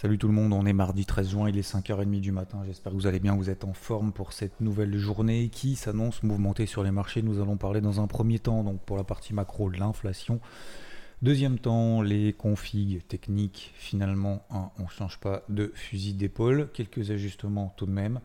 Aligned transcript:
Salut 0.00 0.16
tout 0.16 0.28
le 0.28 0.32
monde, 0.32 0.52
on 0.52 0.64
est 0.64 0.72
mardi 0.72 1.04
13 1.04 1.30
juin, 1.30 1.48
il 1.48 1.58
est 1.58 1.68
5h30 1.68 2.20
du 2.20 2.30
matin, 2.30 2.62
j'espère 2.64 2.92
que 2.92 2.96
vous 2.96 3.08
allez 3.08 3.18
bien, 3.18 3.34
vous 3.34 3.50
êtes 3.50 3.64
en 3.64 3.72
forme 3.72 4.12
pour 4.12 4.32
cette 4.32 4.60
nouvelle 4.60 4.96
journée 4.96 5.48
qui 5.48 5.74
s'annonce 5.74 6.22
mouvementée 6.22 6.66
sur 6.66 6.84
les 6.84 6.92
marchés. 6.92 7.20
Nous 7.20 7.42
allons 7.42 7.56
parler 7.56 7.80
dans 7.80 8.00
un 8.00 8.06
premier 8.06 8.38
temps, 8.38 8.62
donc 8.62 8.80
pour 8.82 8.96
la 8.96 9.02
partie 9.02 9.34
macro, 9.34 9.72
de 9.72 9.76
l'inflation. 9.76 10.38
Deuxième 11.20 11.58
temps, 11.58 12.00
les 12.00 12.32
configs 12.32 13.04
techniques, 13.08 13.72
finalement, 13.74 14.46
on 14.50 14.84
ne 14.84 14.88
change 14.88 15.18
pas 15.18 15.42
de 15.48 15.72
fusil 15.74 16.14
d'épaule, 16.14 16.70
quelques 16.72 17.10
ajustements 17.10 17.74
tout 17.76 17.86
de 17.86 17.90
même. 17.90 18.20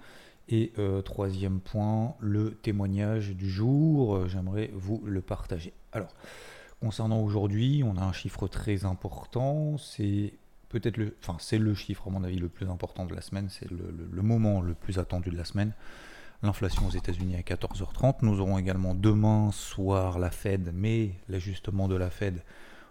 Et 0.50 0.74
euh, 0.78 1.02
troisième 1.02 1.60
point, 1.60 2.14
le 2.20 2.54
témoignage 2.54 3.32
du 3.32 3.50
jour, 3.50 4.28
j'aimerais 4.28 4.70
vous 4.76 5.02
le 5.05 5.21
partager. 5.21 5.74
Alors, 5.92 6.14
concernant 6.82 7.21
aujourd'hui, 7.21 7.84
on 7.84 7.98
a 7.98 8.04
un 8.04 8.14
chiffre 8.14 8.48
très 8.48 8.86
important, 8.86 9.80
c'est 9.80 10.34
peut-être 10.74 10.98
le, 10.98 11.16
enfin 11.21 11.38
c'est 11.40 11.60
le 11.60 11.76
chiffre 11.76 12.08
à 12.08 12.10
mon 12.10 12.24
avis 12.24 12.40
le 12.40 12.50
plus 12.50 12.68
important 12.68 13.05
de 13.05 13.14
la 13.14 13.22
semaine, 13.22 13.48
c'est 13.50 13.70
le, 13.70 14.22
moment 14.23 14.59
le 14.59 14.73
plus 14.73 14.98
attendu 14.98 15.30
de 15.30 15.38
la 15.38 15.46
semaine. 15.46 15.73
L'inflation 16.41 16.88
aux 16.88 16.90
États-Unis 16.90 17.36
à 17.36 17.41
14h30. 17.41 18.18
Nous 18.23 18.41
aurons 18.41 18.58
également 18.58 18.96
demain 18.96 19.52
soir 19.54 20.20
la 20.20 20.30
Fed, 20.30 20.72
mais 20.73 21.12
l'ajustement 21.30 21.88
de 21.88 21.96
la 21.96 22.09
Fed 22.09 22.44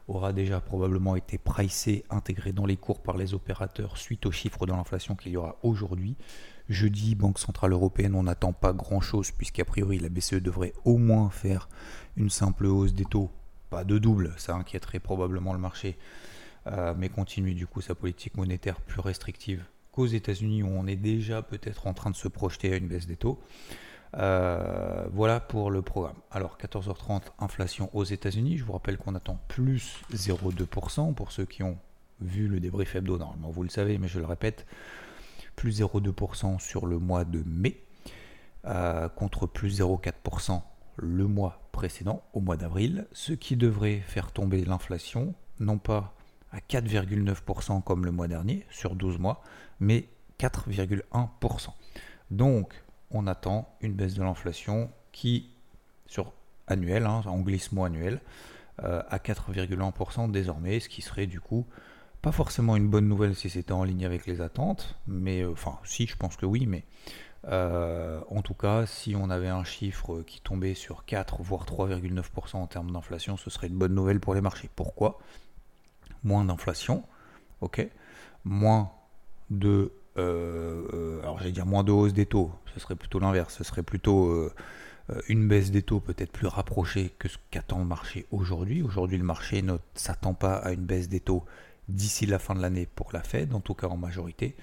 aura 0.08 0.32
déjà 0.32 0.60
probablement 0.60 1.16
été 1.16 1.38
pricé, 1.38 2.04
intégré 2.08 2.52
dans 2.52 2.66
les 2.66 2.76
cours 2.76 3.02
par 3.02 3.16
les 3.16 3.34
opérateurs 3.34 3.98
suite 3.98 4.24
aux 4.26 4.32
chiffres 4.32 4.64
de 4.64 4.72
l'inflation 4.72 5.16
qu'il 5.16 5.32
y 5.32 5.36
aura 5.36 5.56
aujourd'hui. 5.62 6.16
Jeudi, 6.68 7.14
Banque 7.14 7.40
Centrale 7.40 7.72
Européenne, 7.72 8.14
on 8.14 8.22
n'attend 8.22 8.52
pas 8.52 8.72
grand-chose 8.72 9.32
puisqu'a 9.32 9.64
priori 9.64 9.98
la 9.98 10.08
BCE 10.08 10.34
devrait 10.34 10.72
au 10.84 10.96
moins 10.96 11.28
faire 11.28 11.68
une 12.16 12.30
simple 12.30 12.66
hausse 12.66 12.94
des 12.94 13.04
taux, 13.04 13.30
pas 13.70 13.84
de 13.84 13.98
double, 13.98 14.32
ça 14.36 14.54
inquiéterait 14.54 15.00
probablement 15.00 15.52
le 15.52 15.58
marché 15.58 15.98
euh, 16.66 16.94
mais 16.96 17.08
continue 17.08 17.54
du 17.54 17.66
coup 17.66 17.80
sa 17.80 17.94
politique 17.94 18.36
monétaire 18.36 18.80
plus 18.80 19.00
restrictive 19.00 19.64
qu'aux 19.90 20.06
États-Unis 20.06 20.62
où 20.62 20.68
on 20.68 20.86
est 20.86 20.96
déjà 20.96 21.42
peut-être 21.42 21.86
en 21.86 21.94
train 21.94 22.10
de 22.10 22.16
se 22.16 22.28
projeter 22.28 22.72
à 22.72 22.76
une 22.76 22.88
baisse 22.88 23.06
des 23.06 23.16
taux. 23.16 23.40
Euh, 24.16 25.06
voilà 25.12 25.40
pour 25.40 25.70
le 25.70 25.82
programme. 25.82 26.16
Alors 26.30 26.58
14h30, 26.58 27.22
inflation 27.38 27.90
aux 27.94 28.04
États-Unis. 28.04 28.58
Je 28.58 28.64
vous 28.64 28.72
rappelle 28.72 28.98
qu'on 28.98 29.14
attend 29.14 29.38
plus 29.48 30.02
0,2% 30.12 31.14
pour 31.14 31.32
ceux 31.32 31.46
qui 31.46 31.62
ont 31.62 31.78
vu 32.20 32.48
le 32.48 32.60
débrief 32.60 32.94
hebdo. 32.94 33.18
Normalement, 33.18 33.50
vous 33.50 33.62
le 33.62 33.68
savez, 33.68 33.98
mais 33.98 34.08
je 34.08 34.18
le 34.18 34.26
répète, 34.26 34.66
plus 35.56 35.80
0,2% 35.80 36.58
sur 36.58 36.86
le 36.86 36.98
mois 36.98 37.24
de 37.24 37.42
mai 37.46 37.82
euh, 38.66 39.08
contre 39.08 39.46
plus 39.46 39.80
0,4% 39.80 40.62
le 40.96 41.26
mois 41.26 41.68
précédent, 41.72 42.22
au 42.34 42.40
mois 42.40 42.56
d'avril, 42.56 43.06
ce 43.12 43.32
qui 43.32 43.56
devrait 43.56 44.00
faire 44.00 44.30
tomber 44.30 44.64
l'inflation, 44.64 45.34
non 45.58 45.78
pas 45.78 46.14
à 46.52 46.58
4,9% 46.58 47.82
comme 47.82 48.04
le 48.04 48.12
mois 48.12 48.28
dernier 48.28 48.66
sur 48.70 48.94
12 48.94 49.18
mois, 49.18 49.42
mais 49.80 50.08
4,1%. 50.38 51.68
Donc 52.30 52.72
on 53.10 53.26
attend 53.26 53.74
une 53.80 53.94
baisse 53.94 54.14
de 54.14 54.22
l'inflation 54.22 54.90
qui, 55.12 55.50
sur 56.06 56.32
annuel, 56.66 57.06
hein, 57.06 57.22
en 57.26 57.40
glissement 57.40 57.84
annuel, 57.84 58.20
euh, 58.82 59.02
à 59.08 59.18
4,1% 59.18 60.30
désormais, 60.30 60.80
ce 60.80 60.88
qui 60.88 61.02
serait 61.02 61.26
du 61.26 61.40
coup 61.40 61.66
pas 62.22 62.32
forcément 62.32 62.76
une 62.76 62.88
bonne 62.88 63.08
nouvelle 63.08 63.34
si 63.34 63.50
c'était 63.50 63.72
en 63.72 63.84
ligne 63.84 64.06
avec 64.06 64.26
les 64.26 64.40
attentes, 64.40 64.96
mais 65.06 65.42
euh, 65.42 65.52
enfin 65.52 65.78
si 65.84 66.06
je 66.06 66.16
pense 66.16 66.36
que 66.36 66.46
oui, 66.46 66.66
mais 66.66 66.84
euh, 67.48 68.20
en 68.30 68.42
tout 68.42 68.54
cas 68.54 68.86
si 68.86 69.14
on 69.16 69.28
avait 69.28 69.48
un 69.48 69.64
chiffre 69.64 70.22
qui 70.22 70.40
tombait 70.40 70.74
sur 70.74 71.04
4 71.04 71.42
voire 71.42 71.66
3,9% 71.66 72.56
en 72.56 72.66
termes 72.66 72.92
d'inflation, 72.92 73.36
ce 73.36 73.50
serait 73.50 73.66
une 73.66 73.76
bonne 73.76 73.94
nouvelle 73.94 74.20
pour 74.20 74.34
les 74.34 74.40
marchés. 74.40 74.70
Pourquoi? 74.74 75.18
Moins 76.24 76.44
d'inflation, 76.44 77.04
ok, 77.60 77.88
moins 78.44 78.92
de, 79.50 79.92
euh, 80.18 80.86
euh, 80.92 81.20
alors 81.22 81.38
j'allais 81.38 81.52
dire 81.52 81.66
moins 81.66 81.84
de 81.84 81.92
hausse 81.92 82.12
des 82.12 82.26
taux, 82.26 82.50
ce 82.74 82.80
serait 82.80 82.96
plutôt 82.96 83.18
l'inverse, 83.18 83.54
ce 83.54 83.64
serait 83.64 83.82
plutôt 83.82 84.28
euh, 84.28 84.52
une 85.28 85.46
baisse 85.48 85.70
des 85.70 85.82
taux 85.82 86.00
peut-être 86.00 86.32
plus 86.32 86.46
rapprochée 86.46 87.12
que 87.18 87.28
ce 87.28 87.38
qu'attend 87.50 87.78
le 87.78 87.84
marché 87.84 88.26
aujourd'hui. 88.30 88.82
Aujourd'hui, 88.82 89.18
le 89.18 89.24
marché 89.24 89.62
ne 89.62 89.76
s'attend 89.94 90.34
pas 90.34 90.54
à 90.54 90.72
une 90.72 90.84
baisse 90.84 91.08
des 91.08 91.20
taux 91.20 91.44
d'ici 91.88 92.26
la 92.26 92.38
fin 92.38 92.54
de 92.54 92.62
l'année 92.62 92.88
pour 92.94 93.12
la 93.12 93.22
Fed, 93.22 93.54
en 93.54 93.60
tout 93.60 93.74
cas 93.74 93.88
en 93.88 93.96
majorité, 93.96 94.56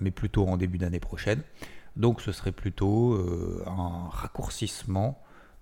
mais 0.00 0.10
plutôt 0.10 0.46
en 0.46 0.56
début 0.56 0.78
d'année 0.78 1.00
prochaine. 1.00 1.42
Donc 1.96 2.20
ce 2.20 2.30
serait 2.30 2.52
plutôt 2.52 3.18
un 3.66 4.08
raccourcissement 4.10 5.20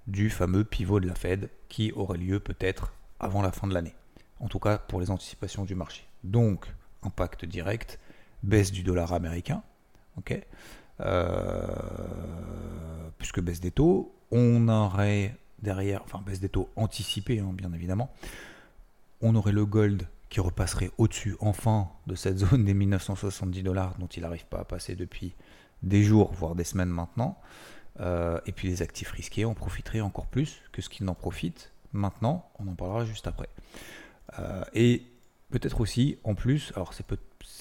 du 0.08 0.28
fameux 0.28 0.64
pivot 0.64 0.98
de 1.00 1.06
la 1.06 1.14
Fed 1.14 1.48
qui 1.68 1.92
aurait 1.92 2.18
lieu 2.18 2.40
peut-être 2.40 2.92
avant 3.20 3.40
la 3.40 3.52
fin 3.52 3.68
de 3.68 3.72
l'année 3.72 3.94
en 4.42 4.48
tout 4.48 4.58
cas 4.58 4.76
pour 4.76 5.00
les 5.00 5.10
anticipations 5.10 5.64
du 5.64 5.74
marché. 5.74 6.04
Donc, 6.24 6.66
impact 7.02 7.44
direct, 7.44 7.98
baisse 8.42 8.72
du 8.72 8.82
dollar 8.82 9.12
américain, 9.12 9.62
euh, 11.00 11.66
puisque 13.18 13.40
baisse 13.40 13.60
des 13.60 13.70
taux, 13.70 14.14
on 14.30 14.68
aurait 14.68 15.36
derrière, 15.62 16.02
enfin 16.02 16.20
baisse 16.24 16.40
des 16.40 16.48
taux 16.48 16.68
anticipée, 16.76 17.38
hein, 17.38 17.52
bien 17.52 17.72
évidemment, 17.72 18.10
on 19.20 19.34
aurait 19.36 19.52
le 19.52 19.64
gold 19.64 20.06
qui 20.28 20.40
repasserait 20.40 20.90
au-dessus 20.98 21.36
enfin 21.40 21.88
de 22.06 22.14
cette 22.14 22.38
zone 22.38 22.64
des 22.64 22.74
1970 22.74 23.62
dollars 23.62 23.94
dont 23.98 24.06
il 24.06 24.22
n'arrive 24.22 24.46
pas 24.46 24.60
à 24.60 24.64
passer 24.64 24.96
depuis 24.96 25.34
des 25.82 26.02
jours, 26.02 26.32
voire 26.32 26.54
des 26.54 26.64
semaines 26.64 26.88
maintenant. 26.88 27.38
Euh, 28.00 28.40
et 28.46 28.52
puis 28.52 28.68
les 28.68 28.80
actifs 28.80 29.10
risqués 29.10 29.44
en 29.44 29.52
profiteraient 29.52 30.00
encore 30.00 30.26
plus 30.26 30.62
que 30.72 30.80
ce 30.80 30.88
qu'ils 30.88 31.04
n'en 31.04 31.14
profitent 31.14 31.72
maintenant. 31.92 32.48
On 32.58 32.66
en 32.66 32.74
parlera 32.74 33.04
juste 33.04 33.26
après. 33.26 33.48
Euh, 34.38 34.62
et 34.74 35.02
peut-être 35.50 35.80
aussi, 35.80 36.18
en 36.24 36.34
plus, 36.34 36.72
alors 36.74 36.94
c'est, 36.94 37.06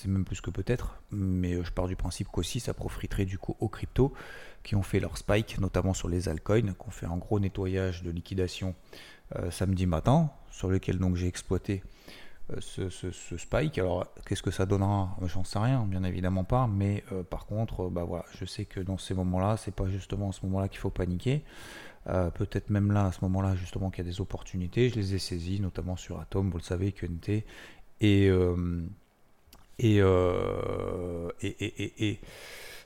même 0.07 0.25
plus 0.25 0.41
que 0.41 0.49
peut-être, 0.49 1.01
mais 1.11 1.53
euh, 1.53 1.63
je 1.63 1.71
pars 1.71 1.87
du 1.87 1.95
principe 1.95 2.27
qu'aussi 2.27 2.59
ça 2.59 2.73
profiterait 2.73 3.25
du 3.25 3.37
coup 3.37 3.55
aux 3.59 3.67
cryptos 3.67 4.13
qui 4.63 4.75
ont 4.75 4.83
fait 4.83 4.99
leur 4.99 5.17
spike, 5.17 5.59
notamment 5.59 5.93
sur 5.93 6.07
les 6.07 6.29
altcoins, 6.29 6.73
qui 6.73 6.87
ont 6.87 6.91
fait 6.91 7.05
un 7.05 7.17
gros 7.17 7.39
nettoyage 7.39 8.03
de 8.03 8.11
liquidation 8.11 8.75
euh, 9.35 9.51
samedi 9.51 9.85
matin, 9.85 10.31
sur 10.49 10.69
lequel 10.69 10.97
donc 10.97 11.15
j'ai 11.15 11.27
exploité 11.27 11.83
ce, 12.59 12.89
spike. 13.37 13.77
Alors, 13.77 14.05
qu'est-ce 14.25 14.43
que 14.43 14.51
ça 14.51 14.65
donnera? 14.65 15.15
J'en 15.25 15.45
sais 15.45 15.57
rien, 15.57 15.85
bien 15.85 16.03
évidemment 16.03 16.43
pas. 16.43 16.67
Mais 16.67 17.01
par 17.29 17.45
contre, 17.45 17.89
bah 17.89 18.03
voilà, 18.03 18.25
je 18.37 18.43
sais 18.43 18.65
que 18.65 18.81
dans 18.81 18.97
ces 18.97 19.13
moments-là, 19.13 19.55
c'est 19.55 19.73
pas 19.73 19.87
justement 19.87 20.29
à 20.29 20.31
ce 20.33 20.45
moment-là 20.45 20.67
qu'il 20.67 20.79
faut 20.79 20.89
paniquer. 20.89 21.45
Euh, 22.07 22.31
peut-être 22.31 22.69
même 22.69 22.91
là, 22.91 23.05
à 23.05 23.11
ce 23.11 23.19
moment-là, 23.23 23.55
justement, 23.55 23.89
qu'il 23.89 24.05
y 24.05 24.07
a 24.07 24.11
des 24.11 24.21
opportunités. 24.21 24.89
Je 24.89 24.95
les 24.95 25.15
ai 25.15 25.19
saisies, 25.19 25.59
notamment 25.59 25.95
sur 25.95 26.19
Atom, 26.19 26.49
vous 26.49 26.57
le 26.57 26.63
savez, 26.63 26.91
QNT. 26.91 27.45
Et, 28.01 28.29
euh, 28.29 28.81
euh, 29.83 31.31
et, 31.41 32.19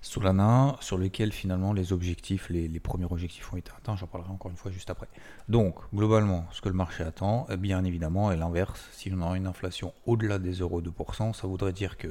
Solana, 0.01 0.77
sur 0.81 0.97
lesquels 0.97 1.31
finalement 1.31 1.73
les 1.73 1.93
objectifs, 1.93 2.49
les, 2.49 2.79
premiers 2.79 3.05
objectifs 3.05 3.51
ont 3.51 3.57
été 3.57 3.71
atteints. 3.75 3.95
J'en 3.95 4.07
parlerai 4.07 4.29
encore 4.29 4.51
une 4.51 4.57
fois 4.57 4.71
juste 4.71 4.89
après. 4.89 5.07
Donc, 5.49 5.75
globalement, 5.93 6.45
ce 6.51 6.61
que 6.61 6.69
le 6.69 6.75
marché 6.75 7.03
attend, 7.03 7.47
eh 7.49 7.57
bien 7.57 7.83
évidemment, 7.83 8.31
est 8.31 8.37
l'inverse. 8.37 8.87
Si 8.91 9.11
on 9.13 9.21
a 9.21 9.35
une 9.35 9.47
inflation 9.47 9.93
au-delà 10.05 10.37
des 10.37 10.61
0,2%, 10.61 11.33
ça 11.33 11.47
voudrait 11.47 11.73
dire 11.73 11.97
que, 11.97 12.09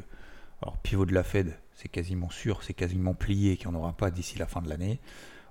alors, 0.62 0.76
pivot 0.78 1.06
de 1.06 1.14
la 1.14 1.22
Fed, 1.22 1.56
c'est 1.74 1.88
quasiment 1.88 2.30
sûr, 2.30 2.62
c'est 2.62 2.74
quasiment 2.74 3.14
plié 3.14 3.56
qu'il 3.56 3.68
n'y 3.68 3.76
en 3.76 3.78
aura 3.78 3.92
pas 3.92 4.10
d'ici 4.10 4.38
la 4.38 4.46
fin 4.46 4.60
de 4.60 4.68
l'année 4.68 4.98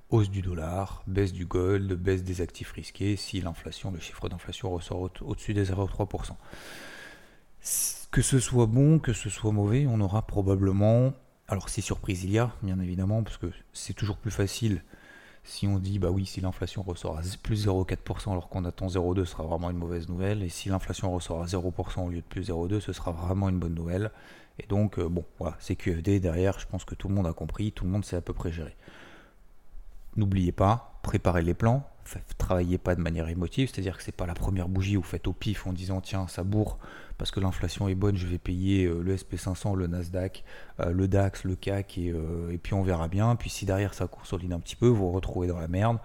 hausse 0.09 0.29
du 0.29 0.41
dollar, 0.41 1.03
baisse 1.07 1.33
du 1.33 1.45
gold, 1.45 1.93
baisse 1.93 2.23
des 2.23 2.41
actifs 2.41 2.71
risqués 2.71 3.15
si 3.15 3.41
l'inflation, 3.41 3.91
le 3.91 3.99
chiffre 3.99 4.29
d'inflation 4.29 4.69
ressort 4.71 5.09
au-dessus 5.21 5.53
des 5.53 5.71
0,3%. 5.71 6.35
Que 8.11 8.21
ce 8.21 8.39
soit 8.39 8.67
bon, 8.67 8.99
que 8.99 9.13
ce 9.13 9.29
soit 9.29 9.51
mauvais, 9.51 9.87
on 9.87 9.99
aura 10.01 10.27
probablement, 10.27 11.13
alors 11.47 11.69
si 11.69 11.81
surprise 11.81 12.23
il 12.23 12.31
y 12.31 12.39
a, 12.39 12.51
bien 12.61 12.79
évidemment, 12.79 13.23
parce 13.23 13.37
que 13.37 13.47
c'est 13.73 13.93
toujours 13.93 14.17
plus 14.17 14.31
facile 14.31 14.83
si 15.43 15.67
on 15.67 15.77
dit, 15.77 15.99
bah 15.99 16.09
oui, 16.09 16.25
si 16.25 16.41
l'inflation 16.41 16.83
ressort 16.83 17.17
à 17.17 17.21
plus 17.41 17.67
0,4% 17.67 18.31
alors 18.31 18.49
qu'on 18.49 18.63
attend 18.65 18.87
0,2, 18.87 19.25
ce 19.25 19.31
sera 19.31 19.43
vraiment 19.43 19.69
une 19.69 19.77
mauvaise 19.77 20.07
nouvelle. 20.07 20.41
Et 20.41 20.49
si 20.49 20.69
l'inflation 20.69 21.11
ressort 21.13 21.41
à 21.41 21.45
0% 21.45 22.05
au 22.05 22.09
lieu 22.09 22.17
de 22.17 22.21
plus 22.21 22.49
0,2, 22.49 22.79
ce 22.79 22.93
sera 22.93 23.11
vraiment 23.11 23.49
une 23.49 23.59
bonne 23.59 23.75
nouvelle. 23.75 24.11
Et 24.59 24.67
donc, 24.67 24.99
euh, 24.99 25.09
bon, 25.09 25.25
voilà, 25.39 25.57
c'est 25.59 25.75
QFD 25.75 26.19
derrière, 26.19 26.59
je 26.59 26.67
pense 26.67 26.85
que 26.85 26.95
tout 26.95 27.07
le 27.09 27.15
monde 27.15 27.27
a 27.27 27.33
compris, 27.33 27.71
tout 27.71 27.83
le 27.83 27.89
monde 27.89 28.05
sait 28.05 28.15
à 28.15 28.21
peu 28.21 28.33
près 28.33 28.51
gérer. 28.51 28.75
N'oubliez 30.15 30.51
pas, 30.51 30.99
préparez 31.01 31.41
les 31.41 31.53
plans, 31.53 31.87
travaillez 32.37 32.77
pas 32.77 32.95
de 32.95 33.01
manière 33.01 33.29
émotive, 33.29 33.69
c'est-à-dire 33.69 33.97
que 33.97 34.03
c'est 34.03 34.11
pas 34.15 34.25
la 34.25 34.33
première 34.33 34.67
bougie 34.67 34.97
où 34.97 35.01
vous 35.01 35.07
faites 35.07 35.27
au 35.27 35.33
pif 35.33 35.65
en 35.67 35.73
disant 35.73 36.01
tiens 36.01 36.27
ça 36.27 36.43
bourre 36.43 36.77
parce 37.17 37.31
que 37.31 37.39
l'inflation 37.39 37.87
est 37.87 37.95
bonne, 37.95 38.17
je 38.17 38.27
vais 38.27 38.37
payer 38.37 38.85
euh, 38.85 39.01
le 39.01 39.15
SP500, 39.15 39.75
le 39.75 39.87
Nasdaq, 39.87 40.43
euh, 40.79 40.91
le 40.91 41.07
DAX, 41.07 41.43
le 41.43 41.55
CAC 41.55 41.97
euh, 41.97 42.51
et, 42.51 42.57
puis 42.57 42.73
on 42.73 42.83
verra 42.83 43.07
bien. 43.07 43.35
Puis 43.35 43.49
si 43.49 43.65
derrière 43.65 43.93
ça 43.93 44.07
consolide 44.07 44.53
un 44.53 44.59
petit 44.59 44.75
peu, 44.75 44.87
vous 44.87 44.95
vous 45.07 45.11
retrouvez 45.11 45.47
dans 45.47 45.59
la 45.59 45.67
merde 45.67 45.99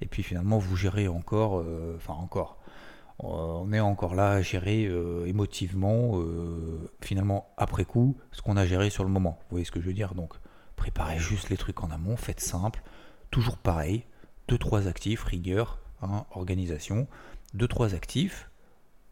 et 0.00 0.06
puis 0.06 0.22
finalement 0.22 0.58
vous 0.58 0.76
gérez 0.76 1.08
encore, 1.08 1.64
enfin 1.96 2.14
encore, 2.14 2.58
on 3.20 3.72
est 3.72 3.80
encore 3.80 4.14
là 4.14 4.32
à 4.32 4.42
gérer 4.42 4.90
émotivement 5.24 6.20
finalement 7.00 7.48
après 7.56 7.84
coup 7.84 8.16
ce 8.32 8.42
qu'on 8.42 8.56
a 8.56 8.66
géré 8.66 8.90
sur 8.90 9.04
le 9.04 9.10
moment. 9.10 9.38
Vous 9.42 9.50
voyez 9.52 9.64
ce 9.64 9.70
que 9.70 9.80
je 9.80 9.86
veux 9.86 9.94
dire? 9.94 10.14
Donc 10.14 10.34
préparez 10.74 11.18
juste 11.18 11.48
les 11.48 11.56
trucs 11.56 11.82
en 11.84 11.90
amont, 11.90 12.16
faites 12.16 12.40
simple 12.40 12.82
toujours 13.34 13.58
pareil, 13.58 14.04
2-3 14.48 14.86
actifs, 14.86 15.24
rigueur, 15.24 15.80
hein, 16.02 16.24
organisation, 16.30 17.08
2-3 17.56 17.96
actifs. 17.96 18.48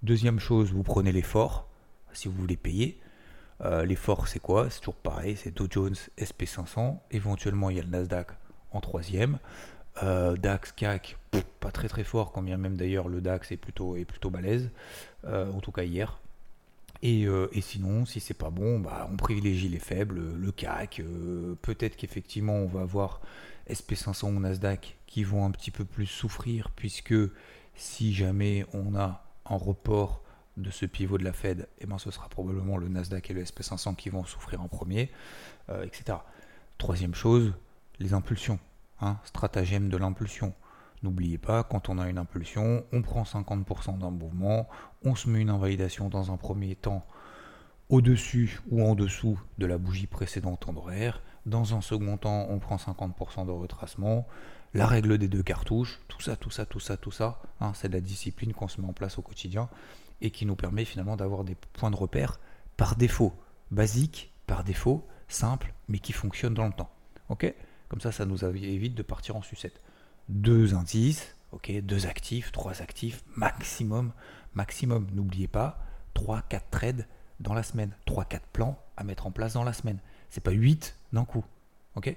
Deuxième 0.05 0.39
chose, 0.39 0.71
vous 0.73 0.85
prenez 0.85 1.11
l'effort, 1.11 1.67
si 2.13 2.29
vous 2.29 2.35
voulez 2.35 2.57
payer. 2.57 3.01
Euh, 3.63 3.85
les 3.85 3.97
forts, 3.97 4.29
c'est 4.29 4.39
quoi? 4.39 4.71
C'est 4.71 4.79
toujours 4.79 4.95
pareil, 4.95 5.35
c'est 5.35 5.51
Dow 5.51 5.67
Jones, 5.69 5.97
SP500. 6.19 7.01
Éventuellement, 7.11 7.69
il 7.71 7.79
y 7.79 7.81
a 7.81 7.83
le 7.83 7.89
Nasdaq 7.89 8.29
en 8.71 8.81
troisième. 8.81 9.41
Euh, 10.05 10.37
DAX, 10.37 10.71
CAC, 10.71 11.19
pas 11.59 11.73
très 11.73 11.89
très 11.89 12.05
fort, 12.05 12.31
quand 12.31 12.43
bien 12.43 12.59
même 12.59 12.77
d'ailleurs 12.77 13.09
le 13.09 13.21
DAX 13.21 13.51
est 13.51 13.57
plutôt, 13.57 13.97
est 13.97 14.05
plutôt 14.05 14.31
balèze, 14.31 14.71
en 15.27 15.59
tout 15.59 15.73
cas 15.73 15.83
hier. 15.83 16.21
Et, 17.03 17.27
sinon, 17.61 18.07
si 18.07 18.21
c'est 18.21 18.39
pas 18.39 18.51
bon, 18.51 18.79
bah, 18.79 19.09
on 19.13 19.17
privilégie 19.17 19.69
les 19.69 19.81
faibles, 19.81 20.21
le 20.37 20.53
CAC. 20.53 21.03
Peut-être 21.61 21.97
qu'effectivement, 21.97 22.55
on 22.55 22.67
va 22.67 22.83
avoir 22.83 23.21
SP500 23.71 24.35
ou 24.35 24.41
Nasdaq 24.41 24.99
qui 25.07 25.25
vont 25.25 25.45
un 25.45 25.51
petit 25.51 25.71
peu 25.71 25.85
plus 25.85 26.07
souffrir, 26.07 26.71
puisque 26.71 27.15
si 27.75 28.13
jamais 28.13 28.67
on 28.73 28.95
a 28.95 29.25
un 29.47 29.57
report 29.57 30.23
de 30.57 30.71
ce 30.71 30.87
pivot 30.87 31.19
de 31.19 31.25
la 31.25 31.33
Fed, 31.33 31.69
eh 31.79 31.87
ben 31.87 31.99
ce 31.99 32.11
sera 32.11 32.29
probablement 32.29 32.77
le 32.77 32.89
Nasdaq 32.89 33.31
et 33.31 33.35
le 33.35 33.43
SP500 33.43 33.97
qui 33.97 34.11
vont 34.11 34.25
souffrir 34.25 34.61
en 34.61 34.69
premier, 34.69 35.11
euh, 35.71 35.85
etc. 35.85 36.19
Troisième 36.79 37.15
chose, 37.15 37.55
les 37.99 38.13
impulsions. 38.13 38.59
Hein, 39.01 39.19
stratagème 39.25 39.89
de 39.89 39.97
l'impulsion. 39.97 40.55
N'oubliez 41.03 41.39
pas, 41.39 41.65
quand 41.65 41.89
on 41.89 41.99
a 41.99 42.09
une 42.09 42.19
impulsion, 42.19 42.85
on 42.93 43.03
prend 43.03 43.25
50% 43.25 43.99
d'un 43.99 44.11
mouvement, 44.11 44.69
on 45.05 45.17
se 45.17 45.29
met 45.29 45.41
une 45.41 45.51
invalidation 45.51 46.09
dans 46.09 46.31
un 46.31 46.37
premier 46.37 46.77
temps 46.77 47.05
au-dessus 47.89 48.61
ou 48.71 48.83
en 48.85 48.95
dessous 48.95 49.41
de 49.59 49.67
la 49.67 49.79
bougie 49.79 50.07
précédente 50.07 50.69
en 50.69 50.77
horaire. 50.77 51.21
Dans 51.47 51.75
un 51.75 51.81
second 51.81 52.17
temps, 52.17 52.47
on 52.51 52.59
prend 52.59 52.77
50% 52.77 53.47
de 53.47 53.51
retracement. 53.51 54.27
La 54.75 54.87
règle 54.87 55.19
des 55.19 55.29
deux 55.29 55.43
cartouches, 55.43 56.01
tout 56.09 56.21
ça, 56.21 56.37
tout 56.37 56.51
ça, 56.51 56.65
tout 56.65 56.81
ça, 56.81 56.97
tout 56.97 57.11
ça, 57.11 57.43
hein, 57.61 57.73
c'est 57.75 57.89
de 57.89 57.95
la 57.95 58.01
discipline 58.01 58.55
qu'on 58.55 58.69
se 58.69 58.81
met 58.81 58.87
en 58.87 58.93
place 58.93 59.19
au 59.19 59.23
quotidien 59.23 59.69
et 60.21 60.31
qui 60.31 60.47
nous 60.47 60.57
permet 60.57 60.85
finalement 60.85 61.17
d'avoir 61.17 61.45
des 61.45 61.57
points 61.75 61.91
de 61.91 61.97
repère 61.97 62.39
par 62.77 62.97
défaut, 62.97 63.33
basiques, 63.71 64.33
par 64.47 64.65
défaut, 64.65 65.07
simples, 65.29 65.75
mais 65.89 65.99
qui 65.99 66.13
fonctionnent 66.13 66.55
dans 66.55 66.67
le 66.67 66.73
temps. 66.73 66.91
Comme 67.89 68.01
ça, 68.01 68.13
ça 68.13 68.25
nous 68.25 68.45
évite 68.45 68.95
de 68.95 69.03
partir 69.03 69.37
en 69.37 69.43
sucette. 69.43 69.81
Deux 70.29 70.75
indices, 70.75 71.35
ok, 71.51 71.71
deux 71.83 72.07
actifs, 72.07 72.53
trois 72.53 72.81
actifs, 72.83 73.23
maximum, 73.37 74.13
maximum. 74.55 75.07
N'oubliez 75.13 75.49
pas, 75.49 75.79
3-4 76.15 76.61
trades 76.71 77.07
dans 77.41 77.55
la 77.55 77.63
semaine, 77.63 77.95
3-4 78.07 78.41
plans 78.53 78.79
à 78.97 79.05
mettre 79.05 79.27
en 79.27 79.31
place 79.31 79.55
dans 79.55 79.65
la 79.65 79.73
semaine. 79.73 79.99
C'est 80.33 80.41
pas 80.41 80.51
8 80.51 80.97
d'un 81.13 81.27
coup. 81.27 81.45
Ok? 81.95 82.17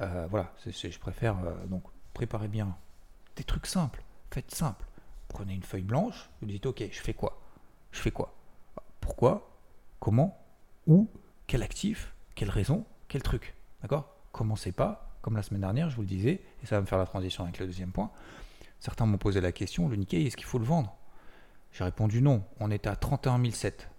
Euh, 0.00 0.26
Voilà, 0.30 0.50
je 0.66 0.98
préfère 0.98 1.36
euh, 1.44 1.66
donc 1.66 1.82
préparer 2.14 2.48
bien 2.48 2.74
des 3.36 3.44
trucs 3.44 3.66
simples, 3.66 4.02
faites 4.30 4.50
simple. 4.50 4.86
Prenez 5.28 5.52
une 5.52 5.62
feuille 5.62 5.82
blanche, 5.82 6.30
vous 6.40 6.48
dites 6.48 6.64
ok, 6.64 6.82
je 6.90 7.00
fais 7.00 7.12
quoi? 7.12 7.38
Je 7.92 8.00
fais 8.00 8.10
quoi? 8.10 8.34
Pourquoi? 9.00 9.50
Comment? 10.00 10.42
Où? 10.86 11.06
Quel 11.46 11.62
actif? 11.62 12.14
Quelle 12.34 12.48
raison? 12.48 12.86
Quel 13.08 13.22
truc? 13.22 13.54
D'accord? 13.82 14.08
Commencez 14.32 14.72
pas, 14.72 15.10
comme 15.20 15.36
la 15.36 15.42
semaine 15.42 15.60
dernière, 15.60 15.90
je 15.90 15.96
vous 15.96 16.02
le 16.02 16.08
disais, 16.08 16.40
et 16.62 16.66
ça 16.66 16.76
va 16.76 16.80
me 16.80 16.86
faire 16.86 16.98
la 16.98 17.06
transition 17.06 17.44
avec 17.44 17.58
le 17.58 17.66
deuxième 17.66 17.92
point. 17.92 18.10
Certains 18.80 19.04
m'ont 19.04 19.18
posé 19.18 19.42
la 19.42 19.52
question, 19.52 19.86
le 19.90 19.96
Nikkei, 19.96 20.24
est-ce 20.24 20.36
qu'il 20.38 20.46
faut 20.46 20.58
le 20.58 20.64
vendre? 20.64 20.96
J'ai 21.72 21.84
répondu 21.84 22.22
non, 22.22 22.42
on 22.58 22.70
est 22.70 22.86
à 22.86 22.96
31 22.96 23.42
007. 23.50 23.90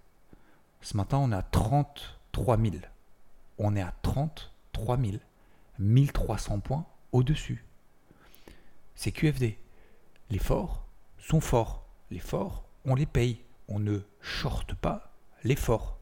Ce 0.82 0.98
matin, 0.98 1.20
on 1.20 1.32
est 1.32 1.36
à 1.36 1.44
33 1.44 2.58
000. 2.58 2.76
On 3.58 3.76
est 3.76 3.82
à 3.82 3.94
33 4.02 4.98
000. 4.98 5.14
1300 5.80 6.60
points 6.60 6.86
au-dessus. 7.12 7.66
C'est 8.96 9.12
QFD. 9.12 9.58
L'effort, 10.30 10.86
sont 11.20 11.42
forts. 11.42 11.86
Les 12.12 12.20
forts, 12.20 12.66
on 12.86 12.96
les 12.96 13.06
paye. 13.06 13.42
On 13.68 13.80
ne 13.80 14.00
shorte 14.22 14.74
pas 14.76 15.12
les 15.44 15.56
forts. 15.56 15.98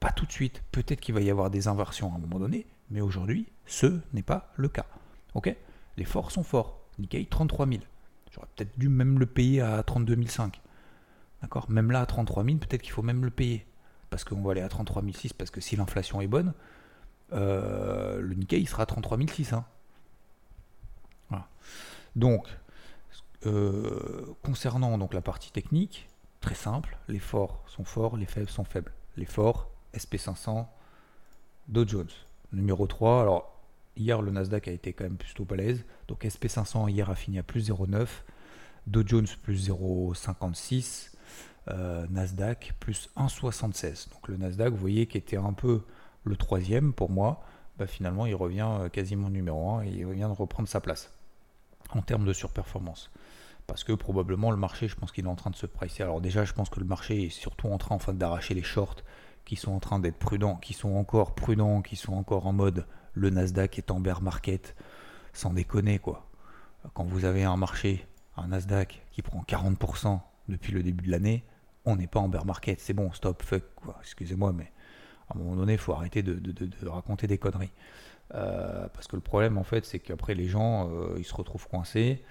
Pas 0.00 0.10
tout 0.10 0.26
de 0.26 0.32
suite. 0.32 0.62
Peut-être 0.72 1.00
qu'il 1.00 1.14
va 1.14 1.20
y 1.20 1.30
avoir 1.30 1.50
des 1.50 1.68
inversions 1.68 2.12
à 2.12 2.16
un 2.16 2.18
moment 2.18 2.38
donné, 2.38 2.66
mais 2.90 3.00
aujourd'hui, 3.00 3.48
ce 3.66 4.00
n'est 4.12 4.22
pas 4.22 4.52
le 4.56 4.68
cas. 4.68 4.86
Ok? 5.34 5.54
Les 5.96 6.04
forts 6.04 6.30
sont 6.30 6.42
forts. 6.42 6.80
Nikkei, 6.98 7.26
33 7.26 7.66
000. 7.66 7.80
J'aurais 8.32 8.46
peut-être 8.54 8.78
dû 8.78 8.88
même 8.88 9.18
le 9.18 9.26
payer 9.26 9.60
à 9.60 9.82
32 9.82 10.26
500. 10.26 10.52
D'accord? 11.42 11.70
Même 11.70 11.90
là, 11.90 12.00
à 12.00 12.06
33 12.06 12.44
000, 12.44 12.58
peut-être 12.58 12.82
qu'il 12.82 12.92
faut 12.92 13.02
même 13.02 13.24
le 13.24 13.30
payer. 13.30 13.66
Parce 14.10 14.24
qu'on 14.24 14.42
va 14.42 14.52
aller 14.52 14.60
à 14.60 14.68
33 14.68 15.02
600, 15.12 15.34
parce 15.36 15.50
que 15.50 15.60
si 15.60 15.76
l'inflation 15.76 16.20
est 16.20 16.26
bonne, 16.26 16.52
euh, 17.32 18.20
le 18.20 18.34
Nikkei 18.34 18.60
il 18.60 18.68
sera 18.68 18.84
à 18.84 18.86
33 18.86 19.18
600. 19.26 19.64
Voilà. 21.28 21.48
Donc, 22.16 22.46
euh, 23.46 24.34
concernant 24.42 24.96
donc 24.98 25.14
la 25.14 25.20
partie 25.20 25.50
technique, 25.50 26.08
très 26.40 26.54
simple, 26.54 26.96
les 27.08 27.18
forts 27.18 27.62
sont 27.66 27.84
forts, 27.84 28.16
les 28.16 28.26
faibles 28.26 28.50
sont 28.50 28.64
faibles. 28.64 28.92
Les 29.16 29.26
forts, 29.26 29.70
SP500, 29.94 30.66
Dow 31.68 31.86
Jones. 31.86 32.10
Numéro 32.52 32.86
3, 32.86 33.22
alors 33.22 33.54
hier 33.96 34.22
le 34.22 34.30
Nasdaq 34.30 34.68
a 34.68 34.72
été 34.72 34.92
quand 34.92 35.04
même 35.04 35.16
plutôt 35.16 35.44
balèze, 35.44 35.84
donc 36.08 36.24
SP500 36.24 36.90
hier 36.90 37.10
a 37.10 37.14
fini 37.14 37.38
à 37.38 37.42
plus 37.42 37.70
0,9, 37.70 38.06
Dow 38.86 39.02
Jones 39.06 39.26
plus 39.42 39.68
0,56, 39.68 41.10
euh, 41.68 42.06
Nasdaq 42.10 42.74
plus 42.80 43.10
1,76. 43.16 44.10
Donc 44.10 44.28
le 44.28 44.36
Nasdaq, 44.36 44.72
vous 44.72 44.78
voyez, 44.78 45.06
qui 45.06 45.16
était 45.16 45.36
un 45.36 45.52
peu 45.52 45.82
le 46.24 46.36
troisième 46.36 46.92
pour 46.92 47.10
moi, 47.10 47.42
bah, 47.78 47.86
finalement 47.86 48.26
il 48.26 48.34
revient 48.34 48.68
euh, 48.68 48.88
quasiment 48.88 49.30
numéro 49.30 49.70
1 49.70 49.84
et 49.84 49.88
il 49.88 50.06
vient 50.12 50.28
de 50.28 50.34
reprendre 50.34 50.68
sa 50.68 50.80
place 50.80 51.12
en 51.90 52.02
termes 52.02 52.24
de 52.24 52.32
surperformance 52.32 53.10
parce 53.66 53.84
que 53.84 53.92
probablement 53.92 54.50
le 54.50 54.56
marché, 54.56 54.88
je 54.88 54.96
pense 54.96 55.12
qu'il 55.12 55.24
est 55.24 55.28
en 55.28 55.36
train 55.36 55.50
de 55.50 55.56
se 55.56 55.66
pricer. 55.66 56.02
Alors 56.02 56.20
déjà, 56.20 56.44
je 56.44 56.52
pense 56.52 56.68
que 56.68 56.80
le 56.80 56.86
marché 56.86 57.24
est 57.24 57.30
surtout 57.30 57.68
en 57.68 57.78
train 57.78 57.98
d'arracher 58.12 58.54
les 58.54 58.62
shorts 58.62 58.96
qui 59.44 59.56
sont 59.56 59.72
en 59.72 59.80
train 59.80 59.98
d'être 59.98 60.18
prudents, 60.18 60.56
qui 60.56 60.74
sont 60.74 60.94
encore 60.94 61.34
prudents, 61.34 61.82
qui 61.82 61.96
sont 61.96 62.14
encore 62.14 62.46
en 62.46 62.52
mode 62.52 62.86
le 63.14 63.30
Nasdaq 63.30 63.78
est 63.78 63.90
en 63.90 64.00
bear 64.00 64.22
market, 64.22 64.74
sans 65.32 65.52
déconner 65.52 65.98
quoi. 65.98 66.28
Quand 66.94 67.04
vous 67.04 67.24
avez 67.24 67.44
un 67.44 67.56
marché, 67.56 68.06
un 68.36 68.48
Nasdaq 68.48 69.06
qui 69.12 69.22
prend 69.22 69.42
40% 69.42 70.20
depuis 70.48 70.72
le 70.72 70.82
début 70.82 71.06
de 71.06 71.10
l'année, 71.10 71.44
on 71.84 71.96
n'est 71.96 72.06
pas 72.06 72.20
en 72.20 72.28
bear 72.28 72.44
market, 72.44 72.80
c'est 72.80 72.92
bon, 72.92 73.12
stop, 73.12 73.42
fuck, 73.42 73.62
quoi. 73.76 73.96
Excusez-moi, 74.00 74.52
mais 74.52 74.72
à 75.28 75.34
un 75.34 75.38
moment 75.38 75.56
donné, 75.56 75.74
il 75.74 75.78
faut 75.78 75.92
arrêter 75.92 76.22
de, 76.22 76.88
raconter 76.88 77.26
des 77.26 77.38
conneries. 77.38 77.72
Euh, 78.34 78.88
parce 78.92 79.06
que 79.06 79.16
le 79.16 79.22
problème, 79.22 79.58
en 79.58 79.64
fait, 79.64 79.84
c'est 79.84 79.98
qu'après, 79.98 80.34
les 80.34 80.46
gens, 80.46 80.90
euh, 80.90 81.14
ils 81.18 81.24
se 81.24 81.34
retrouvent 81.34 81.68
coincés. 81.68 82.22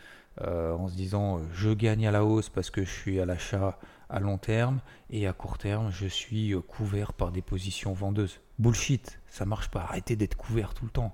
Euh, 0.41 0.73
en 0.73 0.87
se 0.87 0.95
disant 0.95 1.41
je 1.51 1.69
gagne 1.69 2.07
à 2.07 2.11
la 2.11 2.25
hausse 2.25 2.49
parce 2.49 2.71
que 2.71 2.83
je 2.83 2.89
suis 2.89 3.19
à 3.19 3.25
l'achat 3.27 3.77
à 4.09 4.19
long 4.19 4.39
terme 4.39 4.79
et 5.11 5.27
à 5.27 5.31
court 5.31 5.59
terme 5.59 5.91
je 5.91 6.07
suis 6.07 6.55
couvert 6.67 7.13
par 7.13 7.31
des 7.31 7.43
positions 7.43 7.93
vendeuses. 7.93 8.39
Bullshit, 8.57 9.19
ça 9.27 9.45
marche 9.45 9.69
pas. 9.69 9.81
Arrêtez 9.81 10.15
d'être 10.15 10.35
couvert 10.35 10.73
tout 10.73 10.85
le 10.85 10.89
temps. 10.89 11.13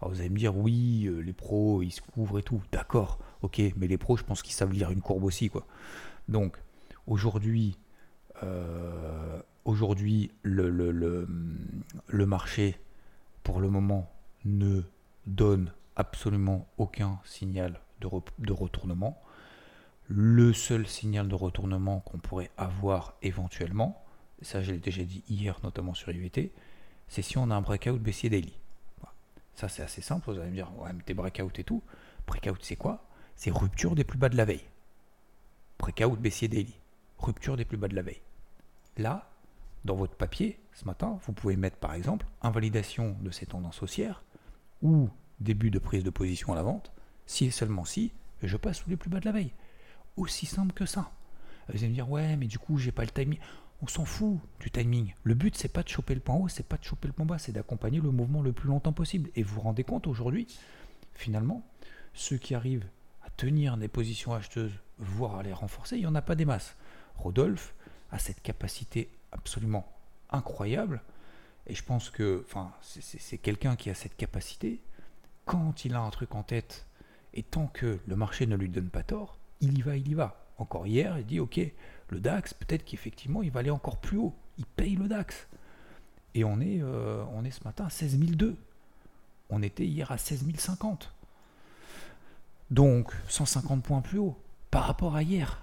Alors 0.00 0.12
vous 0.12 0.18
allez 0.18 0.30
me 0.30 0.36
dire 0.38 0.56
oui, 0.56 1.08
les 1.22 1.32
pros 1.32 1.80
ils 1.80 1.92
se 1.92 2.00
couvrent 2.00 2.40
et 2.40 2.42
tout. 2.42 2.60
D'accord, 2.72 3.20
ok, 3.42 3.62
mais 3.76 3.86
les 3.86 3.98
pros 3.98 4.16
je 4.16 4.24
pense 4.24 4.42
qu'ils 4.42 4.54
savent 4.54 4.72
lire 4.72 4.90
une 4.90 5.00
courbe 5.00 5.22
aussi 5.22 5.48
quoi. 5.48 5.64
Donc 6.26 6.56
aujourd'hui, 7.06 7.78
aujourd'hui 9.66 10.30
le, 10.42 11.26
marché 12.24 12.78
pour 13.42 13.60
le 13.60 13.68
moment 13.68 14.10
ne 14.44 14.82
donne 15.26 15.72
absolument 15.96 16.68
aucun 16.78 17.20
signal 17.24 17.80
de, 18.00 18.52
retournement. 18.52 19.20
Le 20.08 20.52
seul 20.52 20.86
signal 20.86 21.28
de 21.28 21.34
retournement 21.34 22.00
qu'on 22.00 22.18
pourrait 22.18 22.50
avoir 22.56 23.14
éventuellement, 23.22 24.04
ça 24.40 24.62
je 24.62 24.70
l'ai 24.72 24.78
déjà 24.78 25.02
dit 25.02 25.24
hier 25.28 25.58
notamment 25.64 25.94
sur 25.94 26.10
IVT, 26.10 26.52
c'est 27.08 27.22
si 27.22 27.36
on 27.36 27.50
a 27.50 27.54
un 27.56 27.60
breakout 27.60 27.98
baissier 27.98 28.30
daily. 28.30 28.54
Ça 29.54 29.68
c'est 29.68 29.82
assez 29.82 30.02
simple, 30.02 30.30
vous 30.30 30.38
allez 30.38 30.50
me 30.50 30.54
dire, 30.54 30.70
ouais 30.78 30.92
mais 30.92 31.02
t'es 31.02 31.14
breakout 31.14 31.58
et 31.58 31.64
tout. 31.64 31.82
Breakout 32.26 32.58
c'est 32.62 32.76
quoi? 32.76 33.04
C'est 33.34 33.50
rupture 33.50 33.96
des 33.96 34.04
plus 34.04 34.18
bas 34.18 34.28
de 34.28 34.36
la 34.36 34.44
veille. 34.44 34.64
Breakout 35.78 36.16
baissier 36.20 36.46
daily. 36.46 36.74
Rupture 37.18 37.56
des 37.56 37.64
plus 37.64 37.78
bas 37.78 37.88
de 37.88 37.96
la 37.96 38.02
veille. 38.02 38.20
Là, 38.98 39.28
dans 39.86 39.96
votre 39.96 40.16
papier, 40.16 40.60
ce 40.74 40.84
matin, 40.84 41.18
vous 41.26 41.32
pouvez 41.32 41.56
mettre 41.56 41.78
par 41.78 41.94
exemple 41.94 42.26
invalidation 42.42 43.16
de 43.22 43.30
ces 43.30 43.46
tendances 43.46 43.82
haussières 43.82 44.22
ou 44.82 45.08
début 45.40 45.70
de 45.70 45.78
prise 45.78 46.04
de 46.04 46.10
position 46.10 46.52
à 46.52 46.56
la 46.56 46.62
vente 46.62 46.92
si 47.26 47.46
et 47.46 47.50
seulement 47.50 47.84
si, 47.84 48.12
je 48.42 48.56
passe 48.56 48.78
sous 48.78 48.90
les 48.90 48.96
plus 48.96 49.10
bas 49.10 49.20
de 49.20 49.24
la 49.24 49.32
veille. 49.32 49.52
Aussi 50.16 50.46
simple 50.46 50.72
que 50.72 50.86
ça. 50.86 51.10
Vous 51.68 51.78
allez 51.78 51.88
me 51.88 51.94
dire, 51.94 52.08
ouais, 52.08 52.36
mais 52.36 52.46
du 52.46 52.58
coup, 52.58 52.78
j'ai 52.78 52.92
pas 52.92 53.02
le 53.02 53.10
timing. 53.10 53.38
On 53.82 53.88
s'en 53.88 54.04
fout 54.04 54.38
du 54.60 54.70
timing. 54.70 55.12
Le 55.24 55.34
but, 55.34 55.56
c'est 55.56 55.72
pas 55.72 55.82
de 55.82 55.88
choper 55.88 56.14
le 56.14 56.20
point 56.20 56.36
haut, 56.36 56.48
c'est 56.48 56.66
pas 56.66 56.76
de 56.76 56.84
choper 56.84 57.08
le 57.08 57.12
point 57.12 57.26
bas, 57.26 57.38
c'est 57.38 57.52
d'accompagner 57.52 58.00
le 58.00 58.10
mouvement 58.10 58.42
le 58.42 58.52
plus 58.52 58.68
longtemps 58.68 58.92
possible. 58.92 59.30
Et 59.34 59.42
vous 59.42 59.56
vous 59.56 59.60
rendez 59.62 59.84
compte 59.84 60.06
aujourd'hui, 60.06 60.46
finalement, 61.14 61.66
ceux 62.14 62.38
qui 62.38 62.54
arrivent 62.54 62.86
à 63.24 63.30
tenir 63.30 63.76
des 63.76 63.88
positions 63.88 64.32
acheteuses, 64.32 64.78
voire 64.98 65.36
à 65.36 65.42
les 65.42 65.52
renforcer, 65.52 65.96
il 65.96 66.00
n'y 66.00 66.06
en 66.06 66.14
a 66.14 66.22
pas 66.22 66.36
des 66.36 66.44
masses. 66.44 66.76
Rodolphe 67.16 67.74
a 68.10 68.18
cette 68.18 68.40
capacité 68.40 69.10
absolument 69.36 69.86
incroyable. 70.30 71.02
Et 71.66 71.74
je 71.74 71.82
pense 71.82 72.10
que 72.10 72.44
enfin, 72.46 72.72
c'est 72.82 73.38
quelqu'un 73.38 73.76
qui 73.76 73.90
a 73.90 73.94
cette 73.94 74.16
capacité. 74.16 74.80
Quand 75.44 75.84
il 75.84 75.94
a 75.94 76.00
un 76.00 76.10
truc 76.10 76.34
en 76.34 76.42
tête, 76.42 76.86
et 77.34 77.42
tant 77.42 77.66
que 77.66 77.98
le 78.06 78.16
marché 78.16 78.46
ne 78.46 78.56
lui 78.56 78.68
donne 78.68 78.88
pas 78.88 79.02
tort, 79.02 79.36
il 79.60 79.78
y 79.78 79.82
va, 79.82 79.96
il 79.96 80.08
y 80.08 80.14
va. 80.14 80.42
Encore 80.58 80.86
hier, 80.86 81.18
il 81.18 81.26
dit 81.26 81.40
ok, 81.40 81.60
le 82.08 82.20
DAX, 82.20 82.54
peut-être 82.54 82.84
qu'effectivement, 82.84 83.42
il 83.42 83.50
va 83.50 83.60
aller 83.60 83.70
encore 83.70 83.98
plus 83.98 84.16
haut. 84.16 84.34
Il 84.58 84.66
paye 84.66 84.96
le 84.96 85.08
DAX. 85.08 85.46
Et 86.34 86.44
on 86.44 86.60
est, 86.60 86.80
euh, 86.82 87.24
on 87.32 87.44
est 87.44 87.50
ce 87.50 87.64
matin 87.64 87.86
à 87.86 87.90
16 87.90 88.18
002. 88.18 88.56
On 89.50 89.62
était 89.62 89.86
hier 89.86 90.10
à 90.10 90.18
16 90.18 90.44
050. 90.56 91.12
Donc 92.70 93.12
150 93.28 93.82
points 93.82 94.00
plus 94.00 94.18
haut 94.18 94.36
par 94.70 94.84
rapport 94.84 95.14
à 95.14 95.22
hier. 95.22 95.62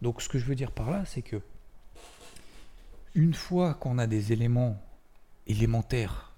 Donc 0.00 0.20
ce 0.20 0.28
que 0.28 0.38
je 0.38 0.44
veux 0.44 0.54
dire 0.54 0.72
par 0.72 0.90
là, 0.90 1.04
c'est 1.04 1.22
que 1.22 1.40
une 3.14 3.34
fois 3.34 3.74
qu'on 3.74 3.98
a 3.98 4.06
des 4.06 4.32
éléments 4.32 4.80
élémentaires, 5.46 6.32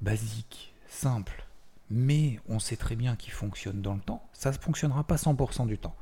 basiques, 0.00 0.74
simples, 0.88 1.46
mais 1.90 2.40
on 2.48 2.58
sait 2.58 2.76
très 2.76 2.96
bien 2.96 3.14
qu'ils 3.14 3.32
fonctionnent 3.32 3.82
dans 3.82 3.94
le 3.94 4.00
temps, 4.00 4.28
ça 4.32 4.50
ne 4.50 4.56
fonctionnera 4.56 5.04
pas 5.04 5.16
100% 5.16 5.66
du 5.66 5.78
temps. 5.78 5.94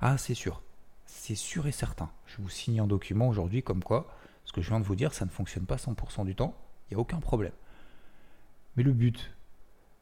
Ah, 0.00 0.18
c'est 0.18 0.34
sûr. 0.34 0.62
C'est 1.06 1.34
sûr 1.34 1.66
et 1.66 1.72
certain. 1.72 2.10
Je 2.26 2.42
vous 2.42 2.50
signe 2.50 2.80
un 2.80 2.86
document 2.86 3.28
aujourd'hui 3.28 3.62
comme 3.62 3.82
quoi, 3.82 4.14
ce 4.44 4.52
que 4.52 4.60
je 4.60 4.68
viens 4.68 4.80
de 4.80 4.84
vous 4.84 4.96
dire, 4.96 5.14
ça 5.14 5.24
ne 5.24 5.30
fonctionne 5.30 5.64
pas 5.64 5.76
100% 5.76 6.24
du 6.24 6.34
temps. 6.34 6.54
Il 6.90 6.94
n'y 6.94 6.98
a 6.98 7.00
aucun 7.00 7.20
problème. 7.20 7.52
Mais 8.76 8.82
le 8.82 8.92
but, 8.92 9.32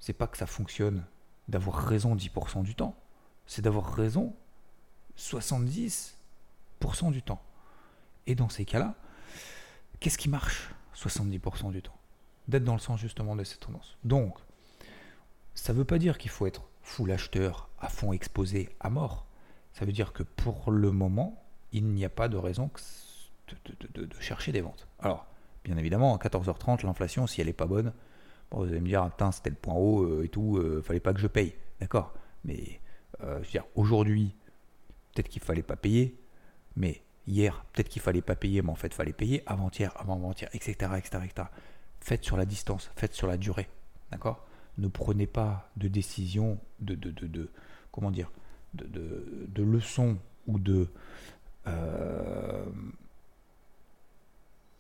c'est 0.01 0.13
pas 0.13 0.27
que 0.27 0.37
ça 0.37 0.47
fonctionne 0.47 1.05
d'avoir 1.49 1.77
raison 1.77 2.17
10% 2.17 2.63
du 2.63 2.75
temps. 2.75 2.97
C'est 3.47 3.63
d'avoir 3.63 3.95
raison 3.95 4.35
70% 5.17 6.15
du 7.13 7.23
temps. 7.23 7.43
Et 8.27 8.35
dans 8.35 8.49
ces 8.49 8.65
cas-là, 8.65 8.95
qu'est-ce 10.01 10.19
qui 10.19 10.29
marche 10.29 10.71
70% 10.95 11.73
du 11.73 11.83
temps? 11.83 11.97
D'être 12.49 12.65
dans 12.65 12.75
le 12.75 12.81
sens 12.81 13.01
justement 13.01 13.37
de 13.37 13.45
cette 13.45 13.61
tendance. 13.61 13.97
Donc, 14.05 14.39
ça 15.55 15.73
ne 15.73 15.79
veut 15.79 15.85
pas 15.85 15.99
dire 15.99 16.19
qu'il 16.19 16.31
faut 16.31 16.47
être 16.47 16.63
full 16.83 17.11
acheteur, 17.11 17.69
à 17.81 17.89
fond 17.89 18.13
exposé, 18.13 18.71
à 18.81 18.91
mort. 18.91 19.27
Ça 19.73 19.85
veut 19.85 19.93
dire 19.93 20.13
que 20.13 20.23
pour 20.23 20.71
le 20.71 20.91
moment, 20.91 21.43
il 21.73 21.85
n'y 21.87 22.05
a 22.05 22.09
pas 22.09 22.29
de 22.29 22.37
raison 22.37 22.71
de, 23.95 24.09
chercher 24.21 24.53
des 24.53 24.61
ventes. 24.61 24.89
Alors, 25.01 25.27
bien 25.65 25.77
évidemment, 25.77 26.17
à 26.17 26.19
14h30, 26.19 26.85
l'inflation, 26.85 27.27
si 27.27 27.41
elle 27.41 27.47
n'est 27.47 27.53
pas 27.53 27.67
bonne, 27.67 27.93
vous 28.51 28.65
allez 28.65 28.81
me 28.81 28.89
dire, 28.89 29.03
ah, 29.03 29.33
c'était 29.33 29.51
le 29.51 29.57
point 29.57 29.75
haut 29.75 30.03
euh, 30.05 30.25
et 30.25 30.29
tout, 30.29 30.57
euh, 30.57 30.83
fallait 30.83 31.01
pas 31.01 31.13
que 31.13 31.21
je 31.21 31.27
paye. 31.27 31.55
D'accord? 31.81 32.15
Mais, 32.45 32.81
euh, 33.23 33.39
je 33.43 33.47
veux 33.47 33.51
dire, 33.51 33.65
aujourd'hui, 33.75 34.35
peut-être 35.15 35.29
qu'il 35.29 35.43
fallait 35.43 35.63
pas 35.63 35.77
payer, 35.77 36.19
mais 36.77 37.03
hier, 37.29 37.65
peut-être 37.73 37.89
qu'il 37.89 38.03
fallait 38.03 38.23
pas 38.23 38.35
payer, 38.35 38.63
mais 38.63 38.71
en 38.71 38.75
fait, 38.75 38.89
il 38.89 38.95
fallait 38.95 39.13
payer 39.13 39.43
avant-hier, 39.47 39.93
avant-avant-hier, 39.97 40.51
etc., 40.53 40.73
etc., 40.97 41.25
etc. 41.25 41.49
Faites 42.01 42.25
sur 42.25 42.37
la 42.37 42.47
distance, 42.47 42.91
faites 42.97 43.15
sur 43.15 43.27
la 43.27 43.37
durée. 43.37 43.69
D'accord? 44.11 44.47
Ne 44.79 44.89
prenez 44.89 45.27
pas 45.27 45.71
de 45.77 45.89
décision, 45.89 46.59
de, 46.81 46.95
de, 46.95 47.11
de, 47.11 47.51
comment 47.93 48.11
dire, 48.11 48.31
de, 48.75 48.87
de, 48.87 49.47
de 49.49 49.63
leçons 49.63 50.19
ou 50.47 50.59
de. 50.59 50.89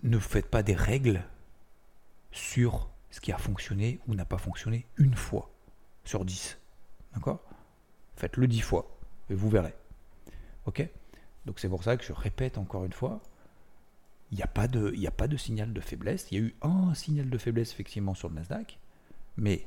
ne 0.02 0.18
faites 0.18 0.48
pas 0.48 0.62
des 0.62 0.74
règles 0.74 1.22
sur 2.30 2.90
ce 3.10 3.20
qui 3.20 3.32
a 3.32 3.38
fonctionné 3.38 4.00
ou 4.06 4.14
n'a 4.14 4.24
pas 4.24 4.38
fonctionné 4.38 4.86
une 4.96 5.14
fois 5.14 5.50
sur 6.04 6.24
10. 6.24 6.58
D'accord? 7.14 7.40
Faites-le 8.16 8.46
10 8.46 8.60
fois 8.60 8.98
et 9.30 9.34
vous 9.34 9.48
verrez. 9.48 9.74
Ok? 10.66 10.88
Donc 11.48 11.60
c'est 11.60 11.68
pour 11.70 11.82
ça 11.82 11.96
que 11.96 12.04
je 12.04 12.12
répète 12.12 12.58
encore 12.58 12.84
une 12.84 12.92
fois, 12.92 13.22
il 14.30 14.36
n'y 14.36 14.42
a, 14.42 14.46
pas 14.46 14.68
de, 14.68 14.94
a 15.06 15.10
pas 15.10 15.28
de 15.28 15.38
signal 15.38 15.72
de 15.72 15.80
faiblesse. 15.80 16.30
Il 16.30 16.38
y 16.38 16.40
a 16.42 16.44
eu 16.44 16.54
un 16.60 16.92
signal 16.92 17.30
de 17.30 17.38
faiblesse 17.38 17.72
effectivement 17.72 18.12
sur 18.12 18.28
le 18.28 18.34
Nasdaq, 18.34 18.78
mais 19.38 19.66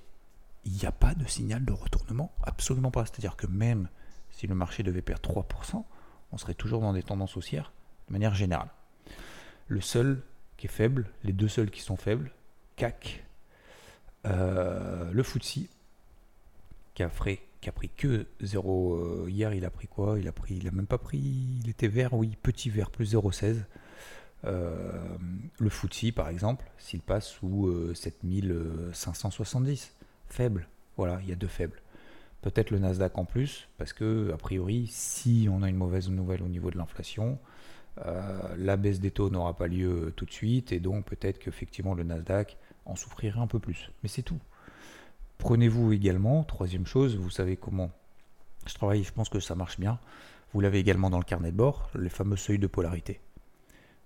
il 0.64 0.74
n'y 0.74 0.86
a 0.86 0.92
pas 0.92 1.16
de 1.16 1.26
signal 1.26 1.66
de 1.66 1.74
retournement, 1.74 2.32
absolument 2.44 2.92
pas. 2.92 3.08
C'est-à-dire 3.08 3.36
que 3.36 3.48
même 3.48 3.90
si 4.30 4.46
le 4.46 4.54
marché 4.54 4.84
devait 4.84 5.02
perdre 5.02 5.28
3%, 5.28 5.84
on 6.32 6.38
serait 6.38 6.54
toujours 6.54 6.82
dans 6.82 6.94
des 6.94 7.02
tendances 7.02 7.36
haussières 7.36 7.74
de 8.10 8.14
manière 8.14 8.36
générale. 8.36 8.70
Le 9.68 9.82
seul 9.82 10.22
qui 10.58 10.68
est 10.68 10.70
faible, 10.70 11.10
les 11.24 11.34
deux 11.34 11.48
seuls 11.48 11.72
qui 11.72 11.82
sont 11.82 11.98
faibles, 11.98 12.32
CAC 12.76 13.26
euh, 14.28 15.12
le 15.12 15.24
FTSE, 15.24 15.62
qui 16.94 17.02
a, 17.02 17.10
qui 17.62 17.70
a 17.70 17.72
pris 17.72 17.90
que 17.90 18.26
0 18.42 18.96
euh, 18.96 19.30
hier, 19.30 19.54
il 19.54 19.64
a 19.66 19.70
pris 19.70 19.88
quoi? 19.88 20.20
Il 20.20 20.28
a 20.28 20.32
pris, 20.32 20.56
il 20.56 20.68
a 20.68 20.72
même 20.72 20.88
pas 20.88 20.98
pris, 20.98 21.22
il 21.64 21.70
était 21.70 21.88
vert, 21.88 22.14
oui, 22.14 22.36
petit 22.42 22.70
vert, 22.70 22.90
plus 22.90 23.14
0,16. 23.14 23.58
Euh, 24.44 25.00
le 25.60 25.70
FTSE, 25.70 26.12
par 26.12 26.30
exemple, 26.30 26.66
s'il 26.80 27.02
passe 27.02 27.28
sous 27.28 27.72
7570, 27.94 29.94
faible. 30.28 30.68
Voilà, 30.98 31.20
il 31.22 31.30
y 31.30 31.32
a 31.32 31.36
deux 31.36 31.48
faibles. 31.48 31.80
Peut-être 32.42 32.72
le 32.72 32.80
Nasdaq 32.80 33.16
en 33.20 33.26
plus, 33.26 33.70
parce 33.78 33.94
que, 33.94 34.32
a 34.34 34.38
priori, 34.38 34.88
si 34.88 35.48
on 35.52 35.62
a 35.62 35.70
une 35.70 35.76
mauvaise 35.76 36.10
nouvelle 36.10 36.42
au 36.42 36.48
niveau 36.48 36.72
de 36.72 36.78
l'inflation, 36.78 37.38
la 38.58 38.78
baisse 38.78 39.00
des 39.00 39.12
taux 39.12 39.30
n'aura 39.30 39.56
pas 39.56 39.68
lieu 39.68 40.12
tout 40.16 40.26
de 40.26 40.32
suite, 40.32 40.72
et 40.72 40.80
donc 40.80 41.06
peut-être 41.06 41.38
qu'effectivement 41.38 41.94
le 41.94 42.04
Nasdaq 42.04 42.58
en 42.86 42.96
souffrirait 42.96 43.40
un 43.40 43.46
peu 43.46 43.60
plus. 43.60 43.92
Mais 44.02 44.10
c'est 44.10 44.24
tout. 44.24 44.40
Prenez-vous 45.42 45.92
également, 45.92 46.44
troisième 46.44 46.86
chose, 46.86 47.18
vous 47.18 47.32
savez 47.32 47.58
comment 47.58 47.90
je 48.68 48.76
travaille, 48.76 49.04
je 49.04 49.12
pense 49.12 49.28
que 49.28 49.40
ça 49.40 49.56
marche 49.56 49.80
bien. 49.80 49.98
Vous 50.54 50.62
l'avez 50.62 50.78
également 50.78 51.10
dans 51.10 51.18
le 51.18 51.24
carnet 51.24 51.52
de 51.52 51.58
bord, 51.58 51.90
les 51.96 52.10
fameux 52.10 52.36
seuils 52.36 52.60
de 52.60 52.68
polarité. 52.68 53.20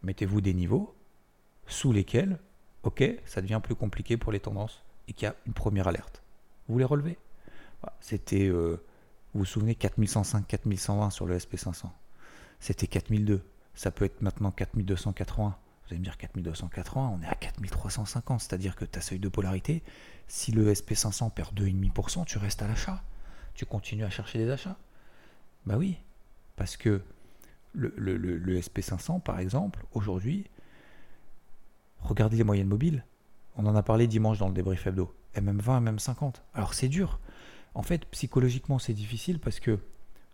Mettez-vous 0.03 0.39
des 0.39 0.53
niveaux 0.53 0.95
sous 1.67 1.91
lesquels, 1.91 2.39
ok, 2.83 3.03
ça 3.25 3.41
devient 3.41 3.59
plus 3.61 3.75
compliqué 3.75 4.15
pour 4.15 4.31
les 4.31 4.39
tendances 4.39 4.81
et 5.09 5.13
qu'il 5.13 5.25
y 5.25 5.29
a 5.29 5.35
une 5.45 5.51
première 5.51 5.89
alerte. 5.89 6.23
Vous 6.69 6.77
les 6.77 6.85
relevez. 6.85 7.17
C'était, 7.99 8.47
euh, 8.47 8.81
vous 9.33 9.39
vous 9.39 9.45
souvenez, 9.45 9.75
4105, 9.75 10.47
4120 10.47 11.09
sur 11.09 11.25
le 11.25 11.37
SP500. 11.37 11.89
C'était 12.61 12.87
4002. 12.87 13.43
Ça 13.73 13.91
peut 13.91 14.05
être 14.05 14.21
maintenant 14.21 14.51
4280. 14.51 15.57
Vous 15.85 15.93
allez 15.93 15.99
me 15.99 16.03
dire 16.03 16.17
4280, 16.17 17.09
on 17.19 17.21
est 17.21 17.27
à 17.27 17.35
4350, 17.35 18.41
c'est-à-dire 18.41 18.75
que 18.75 18.85
ta 18.85 19.01
seuil 19.01 19.19
de 19.19 19.29
polarité, 19.29 19.83
si 20.27 20.51
le 20.51 20.73
SP500 20.73 21.31
perd 21.31 21.53
2,5%, 21.53 22.25
tu 22.25 22.39
restes 22.39 22.63
à 22.63 22.67
l'achat. 22.67 23.03
Tu 23.53 23.65
continues 23.65 24.03
à 24.03 24.09
chercher 24.09 24.39
des 24.39 24.49
achats. 24.49 24.77
Bah 25.67 25.77
oui, 25.77 25.97
parce 26.55 26.75
que 26.75 27.01
le, 27.73 28.59
SP500, 28.59 29.21
par 29.21 29.39
exemple, 29.39 29.85
aujourd'hui, 29.93 30.45
regardez 32.01 32.37
les 32.37 32.43
moyennes 32.43 32.67
mobiles. 32.67 33.05
On 33.55 33.65
en 33.67 33.75
a 33.75 33.83
parlé 33.83 34.07
dimanche 34.07 34.39
dans 34.39 34.47
le 34.47 34.53
débrief 34.53 34.87
hebdo. 34.87 35.13
MM20, 35.35 35.95
MM50. 35.95 36.35
Alors 36.55 36.73
c'est 36.73 36.87
dur. 36.87 37.19
En 37.75 37.83
fait, 37.83 38.05
psychologiquement, 38.07 38.79
c'est 38.79 38.93
difficile 38.93 39.39
parce 39.39 39.59
que 39.59 39.79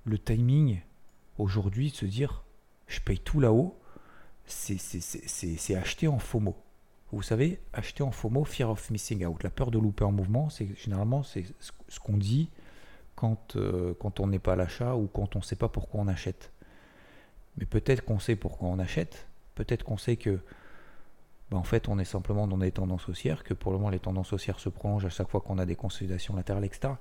le 0.05 0.17
timing, 0.17 0.79
aujourd'hui, 1.37 1.89
se 1.89 2.05
dire, 2.05 2.43
je 2.87 2.99
paye 3.01 3.19
tout 3.19 3.39
là-haut, 3.39 3.80
c'est 4.51 5.75
acheter 5.75 6.07
en 6.07 6.19
FOMO. 6.19 6.55
Vous 7.11 7.21
savez, 7.21 7.59
acheter 7.73 8.03
en 8.03 8.11
FOMO, 8.11 8.45
fear 8.45 8.69
of 8.69 8.89
missing 8.89 9.25
out, 9.25 9.43
la 9.43 9.49
peur 9.49 9.69
de 9.69 9.77
louper 9.77 10.05
en 10.05 10.11
mouvement, 10.11 10.49
c'est 10.49 10.75
généralement 10.77 11.23
c'est 11.23 11.43
ce 11.59 11.99
qu'on 11.99 12.17
dit 12.17 12.49
quand, 13.15 13.55
euh, 13.55 13.93
quand 13.99 14.19
on 14.19 14.27
n'est 14.27 14.39
pas 14.39 14.53
à 14.53 14.55
l'achat 14.55 14.95
ou 14.95 15.07
quand 15.07 15.35
on 15.35 15.39
ne 15.39 15.43
sait 15.43 15.55
pas 15.55 15.67
pourquoi 15.67 16.01
on 16.01 16.07
achète. 16.07 16.51
Mais 17.57 17.65
peut-être 17.65 18.05
qu'on 18.05 18.19
sait 18.19 18.35
pourquoi 18.35 18.69
on 18.69 18.79
achète, 18.79 19.27
peut-être 19.55 19.83
qu'on 19.83 19.97
sait 19.97 20.15
que 20.15 20.39
ben, 21.49 21.57
en 21.57 21.63
fait 21.63 21.89
on 21.89 21.99
est 21.99 22.05
simplement 22.05 22.47
dans 22.47 22.57
des 22.57 22.71
tendances 22.71 23.09
haussières, 23.09 23.43
que 23.43 23.53
pour 23.53 23.73
le 23.73 23.77
moment 23.77 23.89
les 23.89 23.99
tendances 23.99 24.31
haussières 24.31 24.59
se 24.59 24.69
prolongent 24.69 25.05
à 25.05 25.09
chaque 25.09 25.29
fois 25.29 25.41
qu'on 25.41 25.57
a 25.57 25.65
des 25.65 25.75
consolidations 25.75 26.35
latérales, 26.35 26.63
etc. 26.63 26.93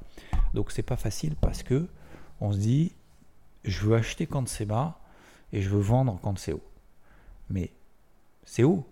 Donc 0.54 0.72
c'est 0.72 0.82
pas 0.82 0.96
facile 0.96 1.36
parce 1.36 1.62
que 1.62 1.88
on 2.40 2.52
se 2.52 2.58
dit 2.58 2.92
je 3.64 3.86
veux 3.86 3.94
acheter 3.94 4.26
quand 4.26 4.48
c'est 4.48 4.66
bas 4.66 5.00
et 5.52 5.62
je 5.62 5.68
veux 5.68 5.80
vendre 5.80 6.18
quand 6.20 6.36
c'est 6.38 6.52
haut. 6.52 6.69
Mais 7.50 7.72
c'est 8.44 8.64
haut. 8.64 8.86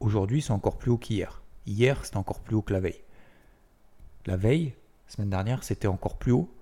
Aujourd'hui, 0.00 0.42
c'est 0.42 0.52
encore 0.52 0.78
plus 0.78 0.90
haut 0.90 0.98
qu'hier. 0.98 1.42
Hier, 1.66 2.04
c'était 2.04 2.16
encore 2.16 2.40
plus 2.40 2.54
haut 2.54 2.62
que 2.62 2.72
la 2.72 2.80
veille. 2.80 3.00
La 4.26 4.36
veille, 4.36 4.74
semaine 5.08 5.30
dernière, 5.30 5.64
c'était 5.64 5.88
encore 5.88 6.18
plus 6.18 6.32
haut 6.32 6.54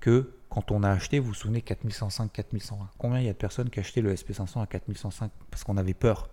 que 0.00 0.32
quand 0.48 0.70
on 0.70 0.82
a 0.82 0.90
acheté, 0.90 1.18
vous 1.18 1.28
vous 1.28 1.34
souvenez, 1.34 1.62
4105, 1.62 2.32
4120. 2.32 2.90
Combien 2.98 3.20
il 3.20 3.26
y 3.26 3.28
a 3.28 3.32
de 3.32 3.38
personnes 3.38 3.70
qui 3.70 3.80
achetaient 3.80 4.02
le 4.02 4.14
SP500 4.14 4.62
à 4.62 4.66
4105 4.66 5.30
parce 5.50 5.64
qu'on 5.64 5.76
avait 5.76 5.94
peur? 5.94 6.30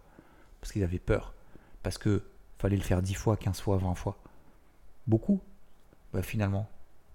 Parce 0.61 0.71
qu'ils 0.71 0.83
avaient 0.83 0.99
peur. 0.99 1.33
Parce 1.81 1.97
que 1.97 2.23
fallait 2.59 2.77
le 2.77 2.83
faire 2.83 3.01
10 3.01 3.15
fois, 3.15 3.35
15 3.35 3.59
fois, 3.59 3.77
20 3.77 3.95
fois. 3.95 4.17
Beaucoup. 5.07 5.41
Bah, 6.13 6.21
finalement, 6.21 6.69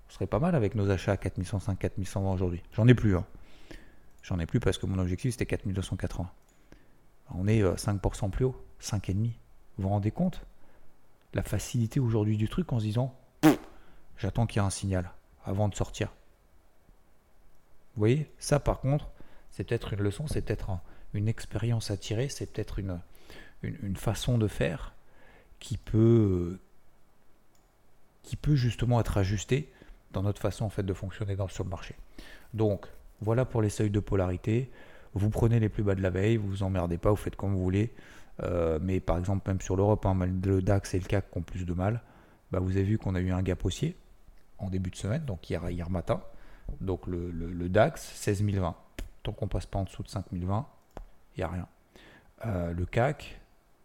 ce 0.09 0.14
serait 0.14 0.26
pas 0.26 0.40
mal 0.40 0.54
avec 0.54 0.75
nos 0.75 0.90
achats 0.90 1.12
à 1.12 1.16
4105, 1.16 1.78
4120 1.78 2.33
aujourd'hui. 2.33 2.62
J'en 2.73 2.88
ai 2.88 2.95
plus. 2.95 3.16
Hein. 3.16 3.25
J'en 4.23 4.38
ai 4.38 4.47
plus 4.47 4.61
parce 4.61 4.76
que 4.76 4.87
mon 4.87 4.99
objectif 4.99 5.33
c'était 5.33 5.47
4280 5.47 6.30
on 7.35 7.47
est 7.47 7.63
5% 7.63 8.25
euh, 8.25 8.29
plus 8.29 8.45
haut, 8.45 8.57
5,5. 8.81 9.15
Vous 9.77 9.83
vous 9.85 9.89
rendez 9.89 10.11
compte? 10.11 10.45
La 11.35 11.43
facilité 11.43 12.01
aujourd'hui 12.01 12.37
du 12.37 12.49
truc 12.49 12.73
en 12.73 12.79
se 12.79 12.85
disant 12.85 13.15
j'attends 14.17 14.47
qu'il 14.47 14.61
y 14.61 14.65
ait 14.65 14.67
un 14.67 14.71
signal 14.71 15.11
avant 15.45 15.69
de 15.69 15.75
sortir. 15.75 16.09
Vous 17.95 18.01
voyez? 18.01 18.31
Ça 18.39 18.61
par 18.61 18.81
contre, 18.81 19.11
c'est 19.51 19.65
peut-être 19.65 19.93
une 19.93 20.01
leçon, 20.01 20.27
c'est 20.27 20.43
peut-être 20.43 20.71
une 21.15 21.29
expérience 21.29 21.91
à 21.91 21.97
tirer, 21.97 22.29
c'est 22.29 22.53
peut-être 22.53 22.79
une, 22.79 23.01
façon 23.97 24.39
de 24.39 24.47
faire 24.47 24.95
qui 25.59 25.77
peut, 25.77 26.59
qui 28.23 28.37
peut 28.37 28.55
justement 28.55 29.01
être 29.01 29.19
ajustée 29.19 29.73
dans 30.13 30.23
notre 30.23 30.41
façon 30.41 30.71
de 30.77 30.95
fonctionner 30.95 31.37
dans, 31.37 31.49
sur 31.49 31.65
le 31.65 31.71
marché. 31.71 31.97
Donc 32.55 32.87
voilà 33.21 33.45
pour 33.45 33.63
les 33.63 33.71
seuils 33.71 33.91
de 33.91 34.01
polarité. 34.01 34.71
Vous 35.19 35.31
prenez 35.31 35.61
les 35.61 35.69
plus 35.69 35.83
bas 35.83 35.95
de 35.95 36.03
la 36.03 36.11
veille, 36.11 36.37
vous 36.37 36.49
vous 36.49 36.63
emmerdez 36.63 36.99
pas, 36.99 37.11
vous 37.11 37.17
faites 37.17 37.37
comme 37.37 37.53
vous 37.53 37.63
voulez. 37.63 37.93
Euh, 38.43 38.79
mais 38.81 39.01
par 39.01 39.19
exemple, 39.19 39.49
même 39.49 39.61
sur 39.61 39.77
l'Europe, 39.77 40.07
hein, 40.07 40.17
le 40.45 40.63
DAX 40.63 40.95
et 40.95 41.01
le 41.01 41.05
CAC 41.05 41.31
qui 41.31 41.39
ont 41.39 41.43
plus 41.43 41.67
de 41.67 41.73
mal, 41.73 42.03
bah, 42.53 42.61
vous 42.61 42.71
avez 42.71 42.85
vu 42.85 42.99
qu'on 42.99 43.15
a 43.15 43.21
eu 43.21 43.31
un 43.31 43.43
gap 43.43 43.65
haussier 43.65 43.97
en 44.59 44.71
début 44.71 44.91
de 44.91 44.97
semaine, 44.97 45.25
donc 45.25 45.51
hier, 45.51 45.91
matin. 45.91 46.23
Donc 46.81 47.07
le, 47.07 47.69
DAX, 47.69 48.03
16 48.15 48.43
020. 48.43 48.77
Tant 49.23 49.33
qu'on 49.33 49.49
passe 49.49 49.67
pas 49.67 49.79
en 49.79 49.85
dessous 49.85 50.03
de 50.03 50.09
5 50.09 50.27
020, 50.33 50.67
il 51.37 51.41
n'y 51.41 51.45
a 51.45 51.49
rien. 51.49 51.67
Euh, 52.47 52.73
le 52.73 52.87
CAC, 52.87 53.41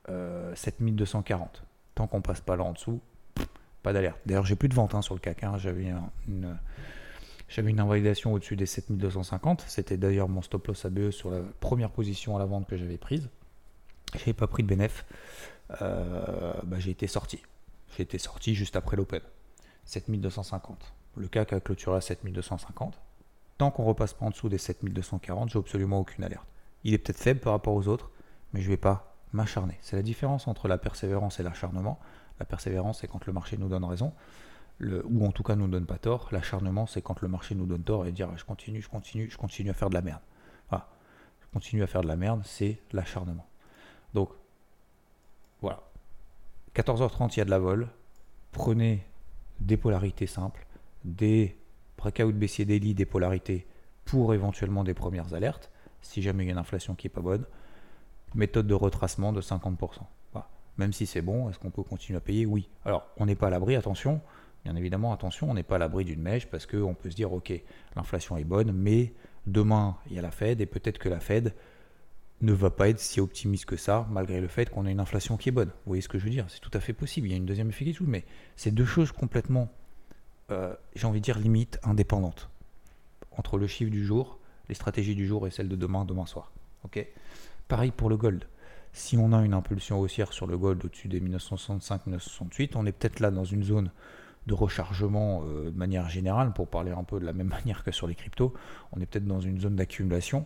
7240. 0.07 1.63
Tant 1.95 2.07
qu'on 2.07 2.21
passe 2.21 2.41
pas 2.41 2.55
là 2.55 2.63
en 2.63 2.73
dessous, 2.73 3.01
pas 3.83 3.93
d'alerte. 3.93 4.19
D'ailleurs, 4.25 4.45
j'ai 4.45 4.55
plus 4.55 4.69
de 4.69 4.73
vente 4.73 4.95
hein, 4.95 5.01
sur 5.01 5.13
le 5.13 5.19
CAC. 5.19 5.43
Hein. 5.43 5.57
J'avais 5.57 5.93
une, 6.27 6.57
j'avais 7.53 7.69
une 7.69 7.79
invalidation 7.79 8.33
au-dessus 8.33 8.55
des 8.55 8.65
7250. 8.65 9.63
C'était 9.67 9.95
d'ailleurs 9.95 10.27
mon 10.27 10.41
stop 10.41 10.67
loss 10.67 10.85
ABE 10.85 11.11
sur 11.11 11.29
la 11.29 11.41
première 11.59 11.91
position 11.91 12.35
à 12.35 12.39
la 12.39 12.45
vente 12.45 12.67
que 12.67 12.77
j'avais 12.77 12.97
prise. 12.97 13.29
J'avais 14.15 14.33
pas 14.33 14.47
pris 14.47 14.63
de 14.63 14.67
bénéf. 14.67 15.05
Euh, 15.83 16.53
bah, 16.63 16.79
j'ai 16.79 16.89
été 16.89 17.05
sorti. 17.05 17.43
J'ai 17.95 18.03
été 18.03 18.17
sorti 18.17 18.55
juste 18.55 18.75
après 18.75 18.97
l'open. 18.97 19.21
7250. 19.85 20.93
Le 21.15 21.27
CAC 21.27 21.53
a 21.53 21.59
clôturé 21.59 21.95
à 21.95 22.01
7250. 22.01 22.99
Tant 23.59 23.69
qu'on 23.69 23.83
repasse 23.83 24.13
pas 24.13 24.25
en 24.25 24.31
dessous 24.31 24.49
des 24.49 24.57
7240, 24.57 25.51
j'ai 25.51 25.59
absolument 25.59 25.99
aucune 25.99 26.23
alerte. 26.23 26.47
Il 26.83 26.95
est 26.95 26.97
peut-être 26.97 27.19
faible 27.19 27.39
par 27.39 27.53
rapport 27.53 27.75
aux 27.75 27.87
autres, 27.87 28.09
mais 28.53 28.61
je 28.61 28.69
vais 28.69 28.77
pas 28.77 29.15
m'acharner. 29.31 29.77
C'est 29.81 29.95
la 29.95 30.01
différence 30.01 30.47
entre 30.47 30.67
la 30.67 30.79
persévérance 30.79 31.39
et 31.39 31.43
l'acharnement. 31.43 31.99
La 32.39 32.47
persévérance, 32.47 33.01
c'est 33.01 33.07
quand 33.07 33.27
le 33.27 33.33
marché 33.33 33.57
nous 33.57 33.69
donne 33.69 33.85
raison, 33.85 34.11
ou 34.81 35.25
en 35.25 35.31
tout 35.31 35.43
cas 35.43 35.55
nous 35.55 35.67
donne 35.67 35.85
pas 35.85 35.97
tort. 35.97 36.29
L'acharnement, 36.31 36.85
c'est 36.87 37.01
quand 37.01 37.21
le 37.21 37.27
marché 37.27 37.55
nous 37.55 37.65
donne 37.65 37.83
tort 37.83 38.05
et 38.05 38.11
dire 38.11 38.29
je 38.37 38.45
continue, 38.45 38.81
je 38.81 38.89
continue, 38.89 39.29
je 39.29 39.37
continue 39.37 39.69
à 39.69 39.73
faire 39.73 39.89
de 39.89 39.93
la 39.93 40.01
merde. 40.01 40.21
Voilà. 40.69 40.89
Je 41.41 41.47
continue 41.53 41.83
à 41.83 41.87
faire 41.87 42.01
de 42.01 42.07
la 42.07 42.15
merde, 42.15 42.41
c'est 42.43 42.79
l'acharnement. 42.91 43.47
Donc, 44.13 44.29
voilà. 45.61 45.83
14h30, 46.75 47.33
il 47.35 47.37
y 47.37 47.41
a 47.41 47.45
de 47.45 47.49
la 47.49 47.59
vol. 47.59 47.87
Prenez 48.51 49.05
des 49.59 49.77
polarités 49.77 50.27
simples, 50.27 50.65
des 51.05 51.57
breakout 51.97 52.33
baissier 52.33 52.65
daily, 52.65 52.93
des 52.93 53.05
polarités 53.05 53.67
pour 54.05 54.33
éventuellement 54.33 54.83
des 54.83 54.93
premières 54.93 55.33
alertes, 55.33 55.71
si 56.01 56.21
jamais 56.21 56.43
il 56.43 56.47
y 56.47 56.49
a 56.49 56.53
une 56.53 56.59
inflation 56.59 56.95
qui 56.95 57.07
n'est 57.07 57.13
pas 57.13 57.21
bonne. 57.21 57.45
Méthode 58.35 58.67
de 58.67 58.73
retracement 58.73 59.31
de 59.31 59.41
50%. 59.41 60.01
Même 60.77 60.91
si 60.91 61.05
c'est 61.05 61.21
bon, 61.21 61.49
est-ce 61.49 61.59
qu'on 61.59 61.69
peut 61.69 61.83
continuer 61.83 62.17
à 62.17 62.21
payer? 62.21 62.45
Oui. 62.45 62.67
Alors, 62.83 63.07
on 63.17 63.25
n'est 63.25 63.35
pas 63.35 63.47
à 63.47 63.49
l'abri, 63.51 63.75
attention. 63.75 64.21
Bien 64.63 64.75
évidemment, 64.75 65.11
attention, 65.11 65.51
on 65.51 65.53
n'est 65.53 65.63
pas 65.63 65.75
à 65.75 65.79
l'abri 65.79 66.05
d'une 66.05 66.21
mèche 66.21 66.47
parce 66.47 66.65
qu'on 66.65 66.93
peut 66.93 67.09
se 67.09 67.15
dire, 67.15 67.33
ok, 67.33 67.53
l'inflation 67.95 68.37
est 68.37 68.45
bonne, 68.45 68.71
mais 68.71 69.13
demain, 69.45 69.97
il 70.09 70.15
y 70.15 70.19
a 70.19 70.21
la 70.21 70.31
Fed 70.31 70.61
et 70.61 70.65
peut-être 70.65 70.99
que 70.99 71.09
la 71.09 71.19
Fed 71.19 71.53
ne 72.41 72.53
va 72.53 72.69
pas 72.69 72.89
être 72.89 72.99
si 72.99 73.19
optimiste 73.19 73.65
que 73.65 73.77
ça, 73.77 74.07
malgré 74.09 74.39
le 74.41 74.47
fait 74.47 74.69
qu'on 74.69 74.85
a 74.85 74.91
une 74.91 74.99
inflation 74.99 75.37
qui 75.37 75.49
est 75.49 75.51
bonne. 75.51 75.69
Vous 75.69 75.87
voyez 75.87 76.01
ce 76.01 76.09
que 76.09 76.17
je 76.17 76.25
veux 76.25 76.29
dire? 76.29 76.45
C'est 76.49 76.59
tout 76.59 76.71
à 76.73 76.79
fait 76.79 76.93
possible. 76.93 77.27
Il 77.27 77.31
y 77.31 77.33
a 77.33 77.37
une 77.37 77.45
deuxième 77.45 77.69
effet 77.69 77.85
qui 77.85 77.97
mais 78.03 78.25
c'est 78.55 78.71
deux 78.71 78.85
choses 78.85 79.11
complètement, 79.11 79.69
euh, 80.51 80.75
j'ai 80.95 81.07
envie 81.07 81.19
de 81.19 81.25
dire, 81.25 81.39
limite 81.39 81.79
indépendantes. 81.83 82.49
Entre 83.31 83.57
le 83.57 83.67
chiffre 83.67 83.91
du 83.91 84.05
jour, 84.05 84.39
les 84.69 84.75
stratégies 84.75 85.15
du 85.15 85.25
jour 85.27 85.47
et 85.47 85.51
celles 85.51 85.69
de 85.69 85.75
demain, 85.75 86.05
demain 86.05 86.25
soir. 86.25 86.51
Ok? 86.83 87.05
Pareil 87.67 87.91
pour 87.91 88.09
le 88.09 88.17
gold. 88.17 88.45
Si 88.91 89.17
on 89.17 89.33
a 89.33 89.43
une 89.43 89.53
impulsion 89.53 89.99
haussière 89.99 90.33
sur 90.33 90.45
le 90.45 90.57
gold 90.57 90.83
au-dessus 90.85 91.07
des 91.07 91.19
1965-1968, 91.19 92.71
on 92.75 92.85
est 92.85 92.91
peut-être 92.91 93.19
là 93.19 93.31
dans 93.31 93.45
une 93.45 93.63
zone 93.63 93.91
de 94.45 94.53
rechargement 94.53 95.43
euh, 95.45 95.71
de 95.71 95.77
manière 95.77 96.09
générale, 96.09 96.53
pour 96.53 96.67
parler 96.67 96.91
un 96.91 97.03
peu 97.03 97.19
de 97.19 97.25
la 97.25 97.33
même 97.33 97.47
manière 97.65 97.83
que 97.83 97.91
sur 97.91 98.07
les 98.07 98.15
cryptos, 98.15 98.53
on 98.91 99.01
est 99.01 99.05
peut-être 99.05 99.25
dans 99.25 99.39
une 99.39 99.59
zone 99.59 99.75
d'accumulation 99.75 100.45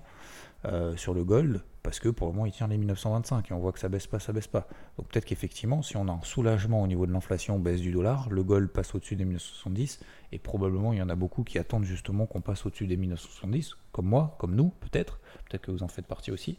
euh, 0.65 0.97
sur 0.97 1.13
le 1.13 1.23
gold, 1.23 1.61
parce 1.83 1.99
que 1.99 2.09
pour 2.09 2.27
le 2.27 2.33
moment 2.33 2.47
il 2.47 2.51
tient 2.51 2.67
les 2.67 2.77
1925 2.77 3.51
et 3.51 3.53
on 3.53 3.59
voit 3.59 3.71
que 3.71 3.79
ça 3.79 3.89
baisse 3.89 4.07
pas, 4.07 4.19
ça 4.19 4.33
baisse 4.33 4.47
pas. 4.47 4.67
Donc 4.97 5.07
peut-être 5.07 5.25
qu'effectivement, 5.25 5.81
si 5.83 5.97
on 5.97 6.07
a 6.07 6.11
un 6.11 6.21
soulagement 6.23 6.81
au 6.81 6.87
niveau 6.87 7.05
de 7.05 7.11
l'inflation, 7.11 7.59
baisse 7.59 7.79
du 7.79 7.91
dollar, 7.91 8.27
le 8.29 8.43
gold 8.43 8.69
passe 8.69 8.95
au-dessus 8.95 9.15
des 9.15 9.23
1970 9.23 9.99
et 10.31 10.39
probablement 10.39 10.93
il 10.93 10.99
y 10.99 11.01
en 11.01 11.09
a 11.09 11.15
beaucoup 11.15 11.43
qui 11.43 11.59
attendent 11.59 11.85
justement 11.85 12.25
qu'on 12.25 12.41
passe 12.41 12.65
au-dessus 12.65 12.87
des 12.87 12.97
1970, 12.97 13.75
comme 13.91 14.07
moi, 14.07 14.35
comme 14.39 14.55
nous 14.55 14.69
peut-être, 14.79 15.19
peut-être 15.47 15.61
que 15.61 15.71
vous 15.71 15.83
en 15.83 15.87
faites 15.87 16.07
partie 16.07 16.31
aussi, 16.31 16.57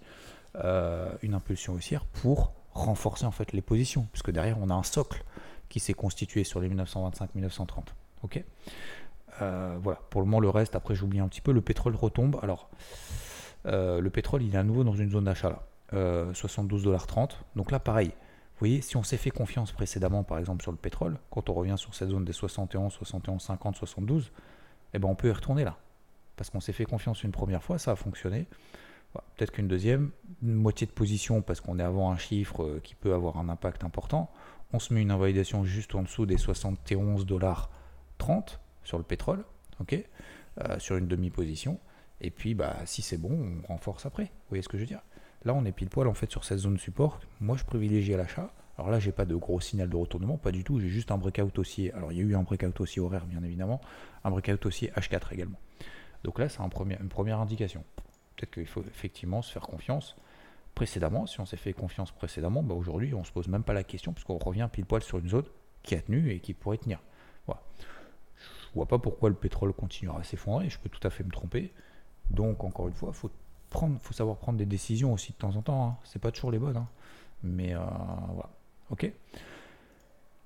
euh, 0.56 1.12
une 1.22 1.34
impulsion 1.34 1.74
haussière 1.74 2.04
pour 2.04 2.52
renforcer 2.72 3.26
en 3.26 3.32
fait 3.32 3.52
les 3.52 3.62
positions, 3.62 4.06
puisque 4.12 4.30
derrière 4.30 4.58
on 4.60 4.70
a 4.70 4.74
un 4.74 4.84
socle 4.84 5.24
qui 5.68 5.80
s'est 5.80 5.94
constitué 5.94 6.44
sur 6.44 6.60
les 6.60 6.68
1925-1930. 6.68 7.68
Ok 8.22 8.42
euh, 9.42 9.78
Voilà, 9.80 10.00
pour 10.10 10.20
le 10.20 10.26
moment 10.26 10.40
le 10.40 10.50
reste, 10.50 10.76
après 10.76 10.94
j'oublie 10.94 11.20
un 11.20 11.28
petit 11.28 11.40
peu, 11.40 11.52
le 11.52 11.60
pétrole 11.60 11.94
retombe. 11.94 12.38
Alors 12.42 12.70
euh, 13.66 14.00
le 14.00 14.10
pétrole, 14.10 14.42
il 14.42 14.54
est 14.54 14.58
à 14.58 14.64
nouveau 14.64 14.84
dans 14.84 14.94
une 14.94 15.10
zone 15.10 15.24
d'achat 15.24 15.50
là. 15.50 15.62
72,30$. 15.92 17.20
Euh, 17.20 17.26
Donc 17.56 17.70
là, 17.70 17.78
pareil. 17.78 18.08
Vous 18.08 18.66
voyez, 18.66 18.82
si 18.82 18.96
on 18.96 19.02
s'est 19.02 19.16
fait 19.16 19.30
confiance 19.30 19.72
précédemment, 19.72 20.24
par 20.24 20.38
exemple, 20.38 20.62
sur 20.62 20.72
le 20.72 20.78
pétrole, 20.78 21.18
quand 21.30 21.48
on 21.48 21.54
revient 21.54 21.76
sur 21.78 21.94
cette 21.94 22.10
zone 22.10 22.24
des 22.24 22.32
71, 22.32 22.92
71, 22.92 23.40
50, 23.40 23.76
72, 23.76 24.32
eh 24.94 24.98
ben 24.98 25.08
on 25.08 25.14
peut 25.14 25.28
y 25.28 25.32
retourner 25.32 25.64
là. 25.64 25.76
Parce 26.36 26.50
qu'on 26.50 26.60
s'est 26.60 26.72
fait 26.72 26.84
confiance 26.84 27.22
une 27.22 27.30
première 27.30 27.62
fois, 27.62 27.78
ça 27.78 27.92
a 27.92 27.96
fonctionné. 27.96 28.46
Peut-être 29.36 29.52
qu'une 29.52 29.68
deuxième, 29.68 30.10
une 30.42 30.54
moitié 30.54 30.86
de 30.86 30.92
position 30.92 31.42
parce 31.42 31.60
qu'on 31.60 31.78
est 31.78 31.82
avant 31.82 32.10
un 32.10 32.16
chiffre 32.16 32.62
euh, 32.62 32.80
qui 32.82 32.94
peut 32.94 33.14
avoir 33.14 33.38
un 33.38 33.48
impact 33.48 33.84
important. 33.84 34.30
On 34.72 34.78
se 34.78 34.92
met 34.92 35.00
une 35.00 35.10
invalidation 35.10 35.64
juste 35.64 35.94
en 35.94 36.02
dessous 36.02 36.26
des 36.26 36.36
71 36.36 37.26
dollars 37.26 37.70
30 38.18 38.60
sur 38.84 38.98
le 38.98 39.04
pétrole, 39.04 39.44
ok, 39.80 39.96
sur 40.78 40.96
une 40.96 41.06
demi-position. 41.06 41.78
Et 42.20 42.30
puis, 42.30 42.54
bah, 42.54 42.76
si 42.84 43.00
c'est 43.00 43.16
bon, 43.16 43.62
on 43.62 43.66
renforce 43.66 44.04
après. 44.06 44.24
Vous 44.24 44.48
voyez 44.50 44.62
ce 44.62 44.68
que 44.68 44.76
je 44.76 44.82
veux 44.82 44.88
dire? 44.88 45.02
Là, 45.44 45.54
on 45.54 45.64
est 45.64 45.72
pile 45.72 45.88
poil 45.88 46.08
en 46.08 46.14
fait 46.14 46.30
sur 46.30 46.44
cette 46.44 46.58
zone 46.58 46.78
support. 46.78 47.20
Moi, 47.40 47.56
je 47.56 47.64
privilégie 47.64 48.12
l'achat. 48.12 48.50
Alors 48.76 48.90
là, 48.90 49.00
j'ai 49.00 49.12
pas 49.12 49.24
de 49.24 49.34
gros 49.34 49.60
signal 49.60 49.88
de 49.88 49.96
retournement, 49.96 50.36
pas 50.36 50.52
du 50.52 50.64
tout. 50.64 50.78
J'ai 50.80 50.88
juste 50.88 51.10
un 51.10 51.18
breakout 51.18 51.58
haussier. 51.58 51.92
Alors, 51.94 52.12
il 52.12 52.18
y 52.18 52.20
a 52.20 52.24
eu 52.24 52.34
un 52.34 52.42
breakout 52.42 52.80
haussier 52.80 53.00
horaire, 53.00 53.26
bien 53.26 53.42
évidemment, 53.42 53.80
un 54.24 54.30
breakout 54.30 54.64
haussier 54.66 54.92
H4 54.96 55.32
également. 55.32 55.58
Donc 56.24 56.38
là, 56.38 56.48
c'est 56.48 56.60
une 56.60 57.08
première 57.08 57.40
indication. 57.40 57.84
Peut-être 58.38 58.52
qu'il 58.52 58.66
faut 58.66 58.82
effectivement 58.82 59.42
se 59.42 59.50
faire 59.50 59.62
confiance. 59.62 60.14
Précédemment, 60.76 61.26
si 61.26 61.40
on 61.40 61.46
s'est 61.46 61.56
fait 61.56 61.72
confiance 61.72 62.12
précédemment, 62.12 62.62
bah 62.62 62.74
aujourd'hui, 62.74 63.12
on 63.12 63.24
se 63.24 63.32
pose 63.32 63.48
même 63.48 63.64
pas 63.64 63.72
la 63.72 63.82
question, 63.82 64.12
puisqu'on 64.12 64.38
revient 64.38 64.68
pile 64.70 64.86
poil 64.86 65.02
sur 65.02 65.18
une 65.18 65.28
zone 65.28 65.44
qui 65.82 65.96
a 65.96 66.02
tenu 66.02 66.30
et 66.30 66.38
qui 66.38 66.54
pourrait 66.54 66.78
tenir. 66.78 67.00
Voilà. 67.46 67.60
Je 68.36 68.74
vois 68.74 68.86
pas 68.86 68.98
pourquoi 68.98 69.28
le 69.28 69.34
pétrole 69.34 69.72
continuera 69.72 70.20
à 70.20 70.22
s'effondrer. 70.22 70.70
Je 70.70 70.78
peux 70.78 70.88
tout 70.88 71.04
à 71.04 71.10
fait 71.10 71.24
me 71.24 71.32
tromper. 71.32 71.72
Donc, 72.30 72.62
encore 72.62 72.86
une 72.86 72.94
fois, 72.94 73.10
il 73.12 73.16
faut, 73.16 73.30
faut 73.70 74.12
savoir 74.12 74.36
prendre 74.36 74.56
des 74.56 74.66
décisions 74.66 75.12
aussi 75.12 75.32
de 75.32 75.38
temps 75.38 75.56
en 75.56 75.62
temps. 75.62 75.88
Hein. 75.88 75.96
C'est 76.04 76.20
pas 76.20 76.30
toujours 76.30 76.52
les 76.52 76.60
bonnes. 76.60 76.76
Hein. 76.76 76.88
Mais 77.42 77.74
euh, 77.74 77.80
voilà. 78.28 78.50
OK 78.90 79.10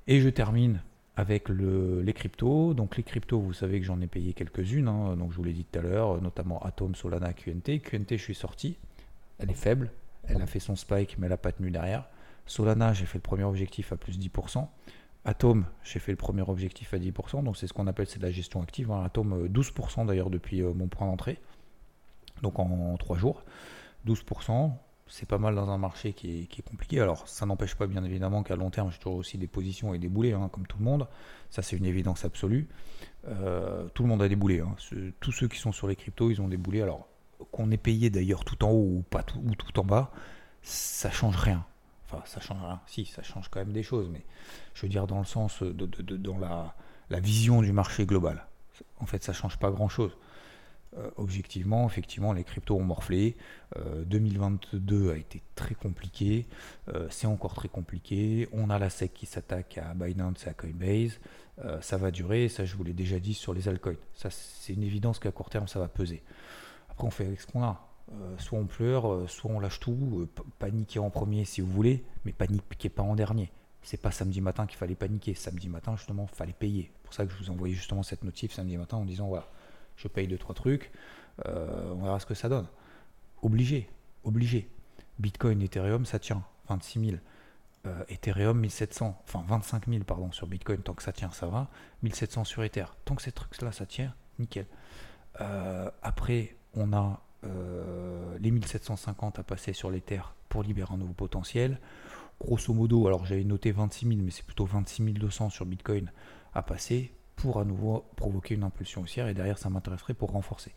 Et 0.06 0.20
je 0.20 0.28
termine 0.30 0.80
avec 1.16 1.48
le, 1.48 2.02
les 2.02 2.12
cryptos. 2.12 2.74
Donc, 2.74 2.96
les 2.96 3.02
cryptos, 3.02 3.40
vous 3.40 3.52
savez 3.52 3.80
que 3.80 3.86
j'en 3.86 4.00
ai 4.00 4.06
payé 4.06 4.32
quelques-unes. 4.32 4.88
Hein. 4.88 5.16
Donc, 5.16 5.32
je 5.32 5.36
vous 5.36 5.44
l'ai 5.44 5.52
dit 5.52 5.64
tout 5.64 5.78
à 5.78 5.82
l'heure, 5.82 6.20
notamment 6.20 6.60
Atom, 6.62 6.94
Solana, 6.94 7.32
QNT. 7.32 7.80
QNT, 7.80 8.10
je 8.12 8.22
suis 8.22 8.34
sorti. 8.34 8.76
Elle 9.38 9.50
est 9.50 9.54
faible. 9.54 9.90
Elle 10.24 10.40
a 10.40 10.46
fait 10.46 10.60
son 10.60 10.76
spike, 10.76 11.18
mais 11.18 11.26
elle 11.26 11.32
n'a 11.32 11.36
pas 11.36 11.52
tenu 11.52 11.70
derrière. 11.70 12.06
Solana, 12.46 12.92
j'ai 12.92 13.06
fait 13.06 13.18
le 13.18 13.22
premier 13.22 13.44
objectif 13.44 13.92
à 13.92 13.96
plus 13.96 14.18
10%. 14.18 14.66
Atom, 15.24 15.66
j'ai 15.84 16.00
fait 16.00 16.12
le 16.12 16.16
premier 16.16 16.42
objectif 16.42 16.94
à 16.94 16.98
10%, 16.98 17.44
donc 17.44 17.56
c'est 17.56 17.68
ce 17.68 17.72
qu'on 17.72 17.86
appelle 17.86 18.08
c'est 18.08 18.18
de 18.18 18.24
la 18.24 18.32
gestion 18.32 18.60
active. 18.60 18.90
Atom, 18.90 19.46
12% 19.46 20.06
d'ailleurs 20.06 20.30
depuis 20.30 20.62
euh, 20.62 20.72
mon 20.74 20.88
point 20.88 21.06
d'entrée 21.06 21.38
donc 22.42 22.58
en, 22.58 22.96
trois 22.98 23.16
jours. 23.16 23.42
12%, 24.06 24.72
c'est 25.12 25.28
pas 25.28 25.36
mal 25.36 25.54
dans 25.54 25.68
un 25.68 25.76
marché 25.76 26.14
qui 26.14 26.48
est, 26.50 26.62
compliqué. 26.62 26.98
Alors, 26.98 27.28
ça 27.28 27.44
n'empêche 27.44 27.74
pas, 27.74 27.86
bien 27.86 28.02
évidemment, 28.02 28.42
qu'à 28.42 28.56
long 28.56 28.70
terme, 28.70 28.90
j'ai 28.90 28.96
toujours 28.96 29.18
aussi 29.18 29.36
des 29.36 29.46
positions 29.46 29.92
et 29.92 29.98
des 29.98 30.08
boulets, 30.08 30.32
hein, 30.32 30.48
comme 30.50 30.66
tout 30.66 30.78
le 30.78 30.84
monde. 30.86 31.06
Ça, 31.50 31.60
c'est 31.60 31.76
une 31.76 31.84
évidence 31.84 32.24
absolue. 32.24 32.66
Euh, 33.28 33.86
tout 33.92 34.04
le 34.04 34.08
monde 34.08 34.22
a 34.22 34.28
des 34.28 34.36
boulets. 34.36 34.60
Hein. 34.60 34.74
tous 35.20 35.32
ceux 35.32 35.48
qui 35.48 35.58
sont 35.58 35.70
sur 35.70 35.86
les 35.86 35.96
cryptos, 35.96 36.30
ils 36.30 36.40
ont 36.40 36.48
des 36.48 36.56
boulets. 36.56 36.80
Alors, 36.80 37.08
qu'on 37.50 37.70
ait 37.70 37.76
payé 37.76 38.08
d'ailleurs 38.08 38.42
tout 38.46 38.64
en 38.64 38.70
haut 38.70 39.00
ou, 39.00 39.04
pas 39.10 39.22
tout, 39.22 39.38
ou 39.44 39.54
tout 39.54 39.78
en 39.78 39.84
bas, 39.84 40.12
ça 40.62 41.10
change 41.10 41.36
rien. 41.36 41.66
Enfin, 42.06 42.22
ça 42.24 42.40
change 42.40 42.62
rien. 42.62 42.80
Si, 42.86 43.04
ça 43.04 43.22
change 43.22 43.50
quand 43.50 43.60
même 43.60 43.74
des 43.74 43.82
choses, 43.82 44.08
mais 44.10 44.24
je 44.72 44.80
veux 44.80 44.88
dire 44.88 45.06
dans 45.06 45.18
le 45.18 45.26
sens 45.26 45.62
de, 45.62 45.86
dans 46.16 46.38
la, 46.38 46.74
la, 47.10 47.20
vision 47.20 47.60
du 47.60 47.72
marché 47.72 48.06
global. 48.06 48.46
En 48.98 49.04
fait, 49.04 49.22
ça 49.22 49.34
change 49.34 49.58
pas 49.58 49.70
grand-chose. 49.70 50.12
Euh, 50.12 50.16
objectivement, 51.16 51.86
effectivement, 51.86 52.32
les 52.32 52.44
cryptos 52.44 52.76
ont 52.76 52.84
morflé. 52.84 53.36
2022 54.06 55.06
euh, 55.06 55.12
a 55.12 55.16
été 55.16 55.42
très 55.54 55.74
compliqué. 55.74 56.46
Euh, 56.88 57.06
c'est 57.10 57.26
encore 57.26 57.54
très 57.54 57.68
compliqué. 57.68 58.48
On 58.52 58.70
a 58.70 58.78
la 58.78 58.90
SEC 58.90 59.12
qui 59.14 59.26
s'attaque 59.26 59.78
à 59.78 59.94
Binance 59.94 60.46
et 60.46 60.50
à 60.50 60.54
Coinbase. 60.54 61.18
ça 61.80 61.96
va 61.96 62.10
durer. 62.10 62.48
Ça, 62.48 62.64
je 62.64 62.76
vous 62.76 62.84
l'ai 62.84 62.92
déjà 62.92 63.18
dit 63.18 63.34
sur 63.34 63.54
les 63.54 63.68
altcoins. 63.68 63.96
Ça, 64.14 64.28
c'est 64.30 64.74
une 64.74 64.82
évidence 64.82 65.18
qu'à 65.18 65.32
court 65.32 65.50
terme, 65.50 65.68
ça 65.68 65.78
va 65.78 65.88
peser. 65.88 66.22
Après, 66.90 67.06
on 67.06 67.10
fait 67.10 67.26
avec 67.26 67.40
ce 67.40 67.46
qu'on 67.46 67.62
a. 67.62 67.88
soit 68.38 68.58
on 68.58 68.66
pleure, 68.66 69.30
soit 69.30 69.50
on 69.50 69.60
lâche 69.60 69.80
tout. 69.80 70.28
paniquer 70.58 70.98
en 70.98 71.10
premier 71.10 71.44
si 71.44 71.60
vous 71.60 71.72
voulez, 71.72 72.04
mais 72.24 72.32
paniquez 72.32 72.90
pas 72.90 73.02
en 73.02 73.14
dernier. 73.14 73.50
C'est 73.82 74.00
pas 74.00 74.12
samedi 74.12 74.40
matin 74.40 74.66
qu'il 74.66 74.76
fallait 74.76 74.94
paniquer. 74.94 75.34
Samedi 75.34 75.68
matin, 75.68 75.96
justement, 75.96 76.26
fallait 76.26 76.52
payer. 76.52 76.92
C'est 76.94 77.02
pour 77.02 77.14
ça 77.14 77.26
que 77.26 77.32
je 77.32 77.38
vous 77.38 77.50
envoyais 77.50 77.74
justement 77.74 78.02
cette 78.02 78.24
notif 78.24 78.52
samedi 78.52 78.76
matin 78.76 78.98
en 78.98 79.04
disant 79.04 79.26
voilà 79.26 79.48
je 79.96 80.08
paye 80.08 80.28
2-3 80.28 80.54
trucs, 80.54 80.92
euh, 81.46 81.92
on 81.92 82.04
verra 82.04 82.20
ce 82.20 82.26
que 82.26 82.34
ça 82.34 82.48
donne. 82.48 82.66
Obligé, 83.42 83.88
obligé. 84.24 84.68
Bitcoin, 85.18 85.62
Ethereum, 85.62 86.04
ça 86.04 86.18
tient. 86.18 86.44
26 86.68 87.00
000. 87.00 87.16
Euh, 87.84 88.04
Ethereum 88.08 88.58
1700, 88.60 89.22
enfin 89.24 89.44
25 89.48 89.88
000 89.88 90.04
pardon 90.04 90.30
sur 90.30 90.46
Bitcoin, 90.46 90.78
tant 90.78 90.94
que 90.94 91.02
ça 91.02 91.12
tient, 91.12 91.30
ça 91.30 91.46
va. 91.46 91.68
1700 92.02 92.44
sur 92.44 92.62
Ether, 92.62 92.84
tant 93.04 93.16
que 93.16 93.22
ces 93.22 93.32
trucs-là, 93.32 93.72
ça 93.72 93.86
tient, 93.86 94.14
nickel. 94.38 94.66
Euh, 95.40 95.90
après, 96.02 96.56
on 96.74 96.92
a 96.92 97.20
les 98.38 98.52
1750 98.52 99.40
à 99.40 99.42
passer 99.42 99.72
sur 99.72 99.90
l'Ether 99.90 100.20
pour 100.48 100.62
libérer 100.62 100.94
un 100.94 100.96
nouveau 100.96 101.12
potentiel. 101.12 101.80
Grosso 102.40 102.72
modo, 102.72 103.08
alors 103.08 103.26
j'avais 103.26 103.42
noté 103.42 103.72
26 103.72 104.06
000, 104.06 104.20
mais 104.22 104.30
c'est 104.30 104.46
plutôt 104.46 104.64
26 104.64 105.02
200 105.14 105.50
sur 105.50 105.66
Bitcoin 105.66 106.12
à 106.54 106.62
passer 106.62 107.12
pour 107.36 107.58
à 107.58 107.64
nouveau 107.64 108.04
provoquer 108.16 108.54
une 108.54 108.62
impulsion 108.62 109.02
haussière 109.02 109.28
et 109.28 109.34
derrière 109.34 109.58
ça 109.58 109.70
m'intéresserait 109.70 110.14
pour 110.14 110.30
renforcer. 110.30 110.74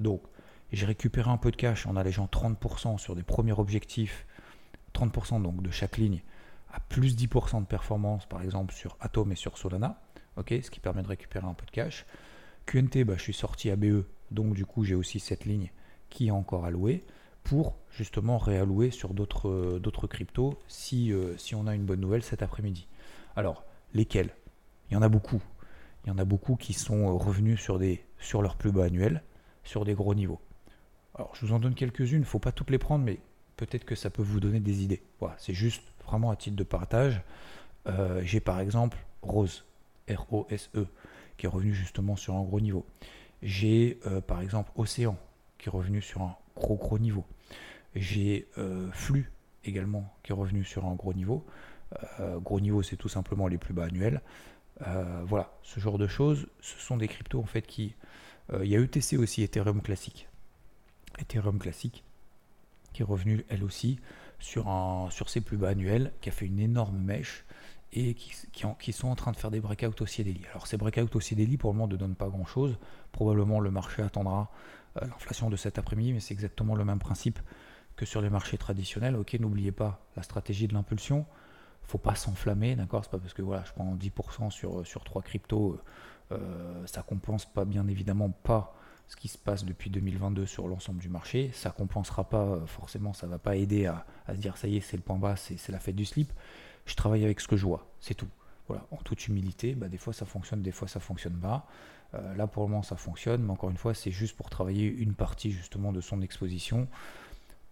Donc 0.00 0.22
j'ai 0.72 0.86
récupéré 0.86 1.30
un 1.30 1.36
peu 1.36 1.50
de 1.50 1.56
cash 1.56 1.86
en 1.86 1.96
allégeant 1.96 2.26
30% 2.26 2.98
sur 2.98 3.14
des 3.14 3.22
premiers 3.22 3.52
objectifs, 3.52 4.26
30% 4.94 5.42
donc 5.42 5.62
de 5.62 5.70
chaque 5.70 5.96
ligne 5.96 6.22
à 6.72 6.80
plus 6.80 7.16
10% 7.16 7.60
de 7.62 7.66
performance 7.66 8.26
par 8.26 8.42
exemple 8.42 8.74
sur 8.74 8.96
Atom 9.00 9.30
et 9.32 9.36
sur 9.36 9.58
Solana, 9.58 10.00
ce 10.36 10.70
qui 10.70 10.80
permet 10.80 11.02
de 11.02 11.08
récupérer 11.08 11.46
un 11.46 11.54
peu 11.54 11.66
de 11.66 11.70
cash. 11.70 12.06
QNT, 12.66 13.04
bah, 13.04 13.14
je 13.16 13.22
suis 13.22 13.34
sorti 13.34 13.70
à 13.70 13.76
BE, 13.76 14.06
donc 14.30 14.54
du 14.54 14.66
coup 14.66 14.84
j'ai 14.84 14.94
aussi 14.94 15.20
cette 15.20 15.44
ligne 15.44 15.70
qui 16.08 16.28
est 16.28 16.32
encore 16.32 16.64
allouée 16.64 17.04
pour 17.44 17.76
justement 17.90 18.38
réallouer 18.38 18.90
sur 18.90 19.14
d'autres 19.14 19.48
euh, 19.48 20.06
cryptos 20.08 20.58
si, 20.66 21.12
euh, 21.12 21.36
si 21.36 21.54
on 21.54 21.66
a 21.66 21.74
une 21.74 21.84
bonne 21.84 22.00
nouvelle 22.00 22.22
cet 22.22 22.42
après-midi. 22.42 22.88
Alors, 23.36 23.64
lesquels? 23.92 24.30
Il 24.90 24.94
y 24.94 24.96
en 24.96 25.02
a 25.02 25.08
beaucoup. 25.08 25.42
Il 26.04 26.08
y 26.08 26.10
en 26.10 26.18
a 26.18 26.24
beaucoup 26.24 26.56
qui 26.56 26.72
sont 26.72 27.08
euh, 27.08 27.12
revenus 27.12 27.60
sur, 27.60 27.78
des, 27.78 28.04
sur 28.18 28.42
leur 28.42 28.56
plus 28.56 28.72
bas 28.72 28.84
annuel, 28.84 29.22
sur 29.62 29.84
des 29.84 29.94
gros 29.94 30.14
niveaux. 30.14 30.40
Alors, 31.14 31.34
je 31.34 31.46
vous 31.46 31.52
en 31.52 31.60
donne 31.60 31.74
quelques-unes, 31.74 32.18
il 32.18 32.20
ne 32.20 32.24
faut 32.24 32.38
pas 32.38 32.52
toutes 32.52 32.70
les 32.70 32.78
prendre, 32.78 33.04
mais 33.04 33.18
peut-être 33.56 33.84
que 33.84 33.94
ça 33.94 34.10
peut 34.10 34.22
vous 34.22 34.40
donner 34.40 34.60
des 34.60 34.82
idées. 34.82 35.02
Voilà, 35.20 35.36
c'est 35.38 35.54
juste 35.54 35.82
vraiment 36.04 36.30
à 36.30 36.36
titre 36.36 36.56
de 36.56 36.64
partage. 36.64 37.22
J'ai 38.22 38.40
par 38.40 38.60
exemple 38.60 38.98
Rose, 39.20 39.64
R-O-S-E, 40.10 40.86
qui 41.36 41.46
est 41.46 41.48
revenu 41.48 41.74
justement 41.74 42.16
sur 42.16 42.34
un 42.34 42.42
gros 42.42 42.60
niveau. 42.60 42.84
J'ai 43.42 44.00
par 44.26 44.40
exemple 44.40 44.72
Océan, 44.74 45.16
qui 45.58 45.68
est 45.68 45.70
revenu 45.70 46.00
sur 46.02 46.22
un 46.22 46.36
gros 46.56 46.76
gros 46.76 46.98
niveau. 46.98 47.24
J'ai 47.94 48.48
euh, 48.58 48.90
Flux 48.92 49.30
également 49.64 50.12
qui 50.22 50.32
est 50.32 50.34
revenu 50.34 50.64
sur 50.64 50.84
un 50.84 50.94
gros 50.94 51.14
niveau. 51.14 51.44
Euh, 52.20 52.38
gros 52.38 52.60
niveau, 52.60 52.82
c'est 52.82 52.96
tout 52.96 53.08
simplement 53.08 53.46
les 53.46 53.58
plus 53.58 53.72
bas 53.72 53.84
annuels. 53.84 54.20
Euh, 54.82 55.22
voilà, 55.26 55.52
ce 55.62 55.80
genre 55.80 55.98
de 55.98 56.06
choses, 56.06 56.46
ce 56.60 56.78
sont 56.78 56.96
des 56.96 57.08
cryptos 57.08 57.40
en 57.40 57.46
fait 57.46 57.62
qui. 57.62 57.94
Il 58.60 58.66
y 58.66 58.76
a 58.76 58.80
ETC 58.80 59.16
aussi, 59.16 59.42
Ethereum 59.42 59.80
classique. 59.80 60.28
Ethereum 61.18 61.58
classique, 61.58 62.04
qui 62.92 63.00
est 63.00 63.04
revenu 63.04 63.44
elle 63.48 63.64
aussi 63.64 63.98
sur, 64.38 65.28
ses 65.28 65.40
plus 65.40 65.56
bas 65.56 65.70
annuels, 65.70 66.12
qui 66.20 66.28
a 66.28 66.32
fait 66.32 66.46
une 66.46 66.60
énorme 66.60 66.98
mèche 66.98 67.44
et 67.92 68.14
qui, 68.14 68.92
sont 68.92 69.08
en 69.08 69.14
train 69.14 69.32
de 69.32 69.36
faire 69.36 69.50
des 69.50 69.60
breakouts 69.60 70.02
au 70.02 70.06
CDI. 70.06 70.42
Alors 70.50 70.66
ces 70.66 70.76
breakouts 70.76 71.16
au 71.16 71.20
CDI 71.20 71.56
pour 71.56 71.70
le 71.70 71.76
moment 71.76 71.88
ne 71.88 71.96
donnent 71.96 72.16
pas 72.16 72.28
grand 72.28 72.44
chose. 72.44 72.76
Probablement 73.12 73.60
le 73.60 73.70
marché 73.70 74.02
attendra 74.02 74.50
euh, 75.00 75.06
l'inflation 75.06 75.48
de 75.48 75.56
cet 75.56 75.78
après-midi, 75.78 76.12
mais 76.12 76.20
c'est 76.20 76.34
exactement 76.34 76.74
le 76.74 76.84
même 76.84 76.98
principe 76.98 77.38
que 77.96 78.04
sur 78.04 78.20
les 78.20 78.30
marchés 78.30 78.58
traditionnels. 78.58 79.14
Ok, 79.16 79.34
n'oubliez 79.34 79.72
pas 79.72 80.04
la 80.16 80.22
stratégie 80.22 80.66
de 80.66 80.74
l'impulsion. 80.74 81.24
Faut 81.86 81.98
pas 81.98 82.14
s'enflammer, 82.14 82.76
d'accord? 82.76 83.04
C'est 83.04 83.10
pas 83.10 83.18
parce 83.18 83.34
que 83.34 83.42
voilà, 83.42 83.64
je 83.64 83.72
prends 83.72 83.94
10% 83.94 84.50
sur, 84.50 84.86
sur 84.86 85.04
3 85.04 85.22
cryptos, 85.22 85.78
euh, 86.32 86.86
ça 86.86 87.02
compense 87.02 87.44
pas 87.44 87.64
bien 87.64 87.86
évidemment 87.88 88.30
pas 88.30 88.74
ce 89.06 89.16
qui 89.16 89.28
se 89.28 89.36
passe 89.36 89.64
depuis 89.64 89.90
2022 89.90 90.46
sur 90.46 90.66
l'ensemble 90.66 91.00
du 91.00 91.08
marché. 91.08 91.50
Ça 91.52 91.70
compensera 91.70 92.24
pas 92.24 92.42
euh, 92.42 92.66
forcément, 92.66 93.12
ça 93.12 93.26
va 93.26 93.38
pas 93.38 93.56
aider 93.56 93.86
à, 93.86 94.06
à 94.26 94.34
se 94.34 94.40
dire 94.40 94.56
ça 94.56 94.68
y 94.68 94.76
est, 94.76 94.80
c'est 94.80 94.96
le 94.96 95.02
point 95.02 95.18
bas, 95.18 95.36
c'est 95.36 95.70
la 95.70 95.78
fête 95.78 95.96
du 95.96 96.04
slip. 96.04 96.32
Je 96.86 96.94
travaille 96.94 97.24
avec 97.24 97.40
ce 97.40 97.48
que 97.48 97.56
je 97.56 97.66
vois, 97.66 97.86
c'est 98.00 98.14
tout. 98.14 98.28
Voilà, 98.66 98.86
en 98.90 98.96
toute 98.96 99.28
humilité, 99.28 99.74
bah, 99.74 99.88
des 99.88 99.98
fois 99.98 100.14
ça 100.14 100.24
fonctionne, 100.24 100.62
des 100.62 100.72
fois 100.72 100.88
ça 100.88 101.00
fonctionne 101.00 101.38
pas. 101.38 101.66
Euh, 102.14 102.34
là, 102.34 102.46
pour 102.46 102.62
le 102.62 102.70
moment, 102.70 102.82
ça 102.82 102.96
fonctionne, 102.96 103.42
mais 103.42 103.50
encore 103.50 103.70
une 103.70 103.76
fois, 103.76 103.94
c'est 103.94 104.10
juste 104.10 104.36
pour 104.36 104.50
travailler 104.50 104.86
une 104.86 105.14
partie 105.14 105.50
justement 105.50 105.92
de 105.92 106.00
son 106.00 106.22
exposition, 106.22 106.88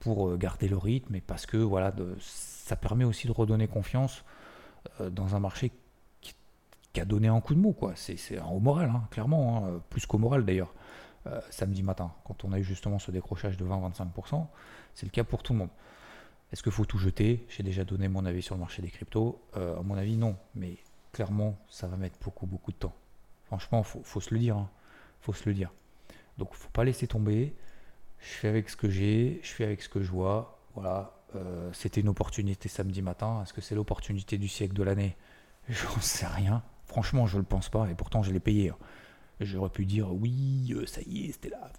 pour 0.03 0.29
euh, 0.29 0.37
garder 0.37 0.67
le 0.67 0.77
rythme, 0.77 1.15
et 1.15 1.21
parce 1.21 1.47
que 1.47 1.57
voilà, 1.57 1.95
ça 2.19 2.75
permet 2.75 3.05
aussi 3.05 3.29
de 3.29 3.33
redonner 3.33 3.69
confiance 3.69 4.25
euh, 5.01 5.11
dans 5.11 5.37
un 5.37 5.39
marché 5.39 5.71
qui, 6.21 6.35
a 7.01 7.05
donné 7.05 7.29
un 7.29 7.41
coup 7.41 7.55
de 7.55 7.61
mou. 7.61 7.73
Quoi. 7.73 7.93
C'est, 7.95 8.19
au 8.41 8.59
moral, 8.59 8.91
hein, 8.91 9.07
clairement, 9.13 9.65
hein, 9.65 9.81
plus 9.91 10.05
qu'au 10.05 10.19
moral 10.19 10.45
d'ailleurs. 10.45 10.75
samedi 11.51 11.83
matin, 11.83 12.13
quand 12.25 12.45
on 12.45 12.53
a 12.53 12.59
eu 12.59 12.65
justement 12.65 12.99
ce 12.99 13.13
décrochage 13.13 13.57
de 13.57 13.65
20-25%, 13.65 14.45
c'est 14.93 15.07
le 15.07 15.11
cas 15.11 15.23
pour 15.23 15.43
tout 15.45 15.53
le 15.53 15.61
monde. 15.61 15.71
Est-ce 16.53 16.65
qu'il 16.65 16.73
faut 16.73 16.85
tout 16.85 16.99
jeter? 16.99 17.47
J'ai 17.49 17.63
déjà 17.63 17.85
donné 17.85 18.09
mon 18.09 18.27
avis 18.27 18.43
sur 18.43 18.57
le 18.57 18.61
marché 18.61 18.83
des 18.83 18.91
cryptos. 18.91 19.41
à 19.55 19.83
mon 19.83 19.95
avis, 19.95 20.17
non. 20.17 20.37
Mais 20.55 20.77
clairement, 21.13 21.57
ça 21.69 21.87
va 21.87 21.97
mettre 21.97 22.19
beaucoup, 22.23 22.45
beaucoup 22.45 22.73
de 22.73 22.77
temps. 22.77 22.93
Franchement, 23.47 23.83
faut, 23.85 24.03
faut 24.03 24.21
se 24.21 24.35
le 24.35 24.41
dire. 24.41 24.57
Hein. 24.59 24.69
Faut 25.21 25.33
se 25.33 25.49
le 25.49 25.55
dire. 25.55 25.73
Donc, 26.37 26.53
faut 26.53 26.71
pas 26.71 26.85
laisser 26.85 27.07
tomber. 27.07 27.55
Je 28.23 28.29
fais 28.29 28.49
avec 28.49 28.71
ce 28.71 28.77
que 28.77 28.89
j'ai, 28.89 29.41
je 29.43 29.51
fais 29.51 29.65
avec 29.65 29.83
ce 29.83 29.89
que 29.89 30.01
je 30.01 30.11
vois. 30.11 30.59
Voilà. 30.75 31.13
Euh, 31.35 31.71
c'était 31.73 32.01
une 32.01 32.09
opportunité 32.09 32.69
samedi 32.69 33.03
matin. 33.03 33.43
Est-ce 33.43 33.53
que 33.53 33.61
c'est 33.61 33.75
l'opportunité 33.75 34.39
du 34.39 34.49
siècle 34.49 34.75
de 34.75 34.83
l'année? 34.83 35.17
J'en 35.69 36.01
sais 36.01 36.27
rien. 36.27 36.63
Franchement, 36.87 37.27
je 37.27 37.39
le 37.39 37.45
pense 37.45 37.69
pas. 37.69 37.91
Et 37.91 37.95
pourtant, 37.95 38.23
je 38.23 38.33
l'ai 38.33 38.41
payé. 38.41 38.71
Hein. 38.71 38.77
J'aurais 39.41 39.71
pu 39.71 39.87
dire 39.87 40.13
oui, 40.13 40.73
euh, 40.73 40.87
ça 40.87 41.01
y 41.05 41.25
est, 41.27 41.33
c'était 41.33 41.49
là. 41.49 41.71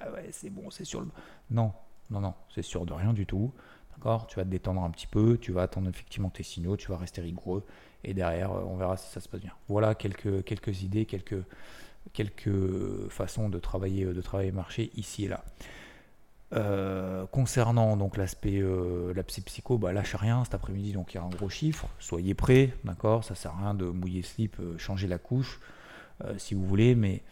Ah 0.00 0.10
ouais, 0.10 0.28
c'est 0.32 0.50
bon, 0.50 0.70
c'est 0.70 0.84
sur 0.84 1.00
le. 1.00 1.06
Non, 1.50 1.72
non, 2.10 2.20
non, 2.20 2.34
c'est 2.52 2.62
sûr 2.62 2.86
de 2.86 2.92
rien 2.92 3.12
du 3.12 3.24
tout. 3.24 3.52
D'accord? 3.92 4.26
Tu 4.26 4.36
vas 4.36 4.44
te 4.44 4.48
détendre 4.48 4.82
un 4.82 4.90
petit 4.90 5.06
peu, 5.06 5.38
tu 5.38 5.52
vas 5.52 5.62
attendre 5.62 5.88
effectivement 5.88 6.30
tes 6.30 6.42
signaux, 6.42 6.76
tu 6.76 6.88
vas 6.88 6.96
rester 6.96 7.20
rigoureux 7.20 7.64
et 8.02 8.14
derrière, 8.14 8.50
euh, 8.50 8.64
on 8.66 8.76
verra 8.76 8.96
si 8.96 9.08
ça 9.10 9.20
se 9.20 9.28
passe 9.28 9.40
bien. 9.40 9.52
Voilà 9.68 9.94
quelques, 9.94 10.42
quelques 10.42 10.82
idées, 10.82 11.06
quelques, 11.06 11.44
quelques 12.12 13.08
façons 13.10 13.48
de 13.48 13.60
travailler, 13.60 14.04
de 14.06 14.20
travailler 14.20 14.50
le 14.50 14.56
marché 14.56 14.90
ici 14.96 15.26
et 15.26 15.28
là. 15.28 15.44
Euh, 16.54 17.26
concernant 17.26 17.96
donc 17.96 18.16
l'aspect 18.16 18.60
euh, 18.60 19.12
la 19.14 19.24
psycho, 19.24 19.76
bah 19.76 19.92
lâche 19.92 20.14
rien 20.14 20.44
cet 20.44 20.54
après-midi, 20.54 20.92
donc 20.92 21.12
il 21.12 21.16
y 21.16 21.20
a 21.20 21.24
un 21.24 21.28
gros 21.28 21.48
chiffre. 21.48 21.88
Soyez 21.98 22.34
prêts, 22.34 22.72
d'accord 22.84 23.24
Ça 23.24 23.34
sert 23.34 23.52
à 23.52 23.58
rien 23.58 23.74
de 23.74 23.86
mouiller 23.86 24.22
slip, 24.22 24.56
changer 24.78 25.08
la 25.08 25.18
couche 25.18 25.60
si 26.38 26.54
vous 26.54 26.64
voulez, 26.64 26.94
mais 26.94 27.22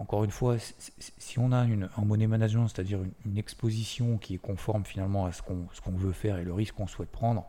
encore 0.00 0.24
une 0.24 0.30
fois, 0.30 0.56
si 0.58 1.38
on 1.38 1.52
a 1.52 1.64
une, 1.64 1.90
un 1.96 2.04
money 2.06 2.26
management, 2.26 2.68
c'est-à-dire 2.68 3.00
une, 3.26 3.38
exposition 3.38 4.16
qui 4.16 4.34
est 4.34 4.38
conforme 4.38 4.84
finalement 4.84 5.26
à 5.26 5.32
ce 5.32 5.42
qu'on 5.42 5.90
veut 5.92 6.12
faire 6.12 6.38
et 6.38 6.44
le 6.44 6.54
risque 6.54 6.74
qu'on 6.74 6.86
souhaite 6.86 7.10
prendre, 7.10 7.46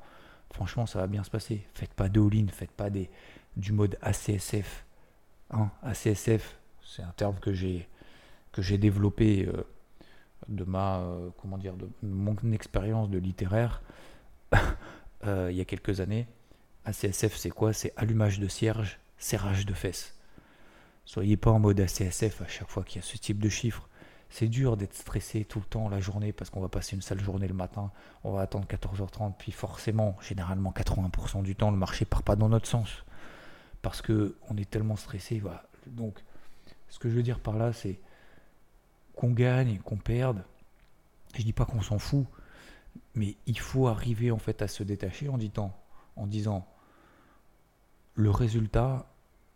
franchement, 0.53 0.85
ça 0.85 0.99
va 0.99 1.07
bien 1.07 1.23
se 1.23 1.29
passer. 1.29 1.65
Faites 1.73 1.93
pas 1.93 2.09
de 2.09 2.19
all-in, 2.19 2.47
faites 2.47 2.71
pas 2.71 2.89
des, 2.89 3.09
du 3.55 3.71
mode 3.71 3.97
ACSF. 4.01 4.85
ACSF, 5.83 6.57
c'est 6.83 7.03
un 7.03 7.13
terme 7.15 7.37
que 7.39 7.53
j'ai 7.53 8.77
développé 8.77 9.45
euh, 9.45 9.63
de 10.47 10.63
ma 10.63 10.99
euh, 10.99 11.29
comment 11.41 11.57
dire 11.57 11.75
de 11.75 11.89
mon 12.03 12.35
expérience 12.51 13.09
de 13.09 13.17
littéraire 13.17 13.81
euh, 15.25 15.49
il 15.51 15.57
y 15.57 15.61
a 15.61 15.65
quelques 15.65 15.99
années. 15.99 16.27
ACSF, 16.85 17.35
c'est 17.35 17.51
quoi? 17.51 17.73
C'est 17.73 17.93
allumage 17.95 18.39
de 18.39 18.47
cierge, 18.47 18.99
serrage 19.17 19.65
de 19.65 19.73
fesses. 19.73 20.15
Soyez 21.05 21.37
pas 21.37 21.51
en 21.51 21.59
mode 21.59 21.79
ACSF 21.79 22.41
à 22.41 22.47
chaque 22.47 22.69
fois 22.69 22.83
qu'il 22.83 23.01
y 23.01 23.03
a 23.03 23.07
ce 23.07 23.17
type 23.17 23.39
de 23.39 23.49
chiffres. 23.49 23.87
C'est 24.29 24.47
dur 24.47 24.77
d'être 24.77 24.93
stressé 24.93 25.43
tout 25.43 25.59
le 25.59 25.65
temps 25.65 25.89
la 25.89 25.99
journée 25.99 26.31
parce 26.31 26.49
qu'on 26.49 26.61
va 26.61 26.69
passer 26.69 26.95
une 26.95 27.01
sale 27.01 27.19
journée 27.19 27.47
le 27.47 27.53
matin, 27.53 27.91
on 28.23 28.31
va 28.31 28.41
attendre 28.41 28.65
14h30, 28.65 29.33
puis 29.37 29.51
forcément, 29.51 30.15
généralement 30.21 30.71
80% 30.71 31.43
du 31.43 31.55
temps, 31.55 31.69
le 31.69 31.77
marché 31.77 32.05
part 32.05 32.23
pas 32.23 32.37
dans 32.37 32.47
notre 32.47 32.67
sens. 32.67 33.03
Parce 33.81 34.01
que 34.01 34.37
on 34.49 34.55
est 34.57 34.69
tellement 34.69 34.95
stressé. 34.95 35.39
Voilà. 35.39 35.63
Donc, 35.85 36.23
ce 36.87 36.97
que 36.97 37.09
je 37.09 37.15
veux 37.15 37.23
dire 37.23 37.39
par 37.39 37.57
là, 37.57 37.73
c'est 37.73 37.99
qu'on 39.15 39.31
gagne, 39.31 39.79
qu'on 39.79 39.97
perde. 39.97 40.43
Je 41.35 41.43
dis 41.43 41.53
pas 41.53 41.65
qu'on 41.65 41.81
s'en 41.81 41.99
fout, 41.99 42.25
mais 43.15 43.35
il 43.45 43.59
faut 43.59 43.87
arriver 43.87 44.31
en 44.31 44.37
fait 44.37 44.61
à 44.61 44.67
se 44.67 44.83
détacher 44.83 45.29
en 45.29 45.37
disant, 45.37 45.73
en 46.15 46.27
disant 46.27 46.67
le 48.15 48.29
résultat 48.29 49.07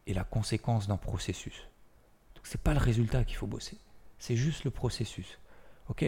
est 0.08 0.14
la 0.14 0.24
conséquence 0.24 0.88
d'un 0.88 0.98
processus. 0.98 1.68
Donc 2.36 2.46
c'est 2.48 2.62
pas 2.62 2.74
le 2.74 2.80
résultat 2.80 3.24
qu'il 3.24 3.38
faut 3.38 3.48
bosser. 3.48 3.78
C'est 4.20 4.36
juste 4.36 4.64
le 4.64 4.72
processus. 4.72 5.40
Ok? 5.90 6.06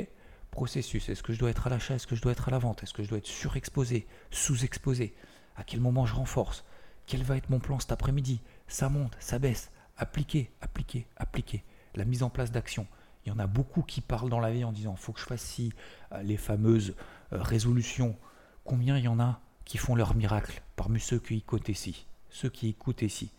Processus. 0.52 1.10
Est-ce 1.10 1.24
que 1.24 1.34
je 1.34 1.40
dois 1.40 1.50
être 1.50 1.68
à 1.68 1.70
l'achat? 1.70 1.96
Est-ce 1.96 2.08
que 2.08 2.16
je 2.16 2.22
dois 2.22 2.32
être 2.32 2.48
à 2.48 2.52
la 2.52 2.60
vente? 2.60 2.84
Est-ce 2.84 2.94
que 2.94 3.04
je 3.04 3.10
dois 3.10 3.18
être 3.18 3.28
surexposé 3.28 4.08
Sous-exposé? 4.32 5.14
À 5.56 5.64
quel 5.64 5.82
moment 5.82 6.06
je 6.06 6.16
renforce? 6.16 6.64
Quel 7.06 7.24
va 7.24 7.38
être 7.38 7.50
mon 7.50 7.60
plan 7.60 7.80
cet 7.80 7.92
après-midi? 7.92 8.42
Ça 8.68 8.90
monte, 8.90 9.16
ça 9.20 9.40
baisse. 9.40 9.72
Appliquer, 9.98 10.52
appliquer, 10.62 11.08
appliquer. 11.16 11.64
La 11.96 12.06
mise 12.06 12.24
en 12.24 12.30
place 12.30 12.52
d'action. 12.52 12.88
Il 13.28 13.32
y 13.32 13.34
en 13.34 13.40
a 13.40 13.48
beaucoup 13.48 13.82
qui 13.82 14.00
parlent 14.00 14.30
dans 14.30 14.40
la 14.40 14.52
vie 14.52 14.64
en 14.64 14.72
disant 14.72 14.96
faut 14.96 15.12
que 15.12 15.20
je 15.20 15.26
fasse 15.26 15.42
ci, 15.42 15.74
euh, 16.14 16.24
les 16.24 16.38
fameuses 16.38 16.96
euh, 17.34 17.42
résolutions. 17.42 18.16
Combien 18.64 18.98
il 18.98 19.04
y 19.04 19.10
en 19.10 19.20
a 19.20 19.42
qui 19.66 19.78
font 19.78 19.96
leur 19.96 20.16
miracle 20.16 20.62
parmi 20.78 21.02
ceux 21.02 21.20
qui 21.20 21.36
écoutent 21.36 21.68
ici? 21.68 22.08
Ceux 22.30 22.48
qui 22.48 22.70
écoutent 22.70 23.02
ici. 23.02 23.34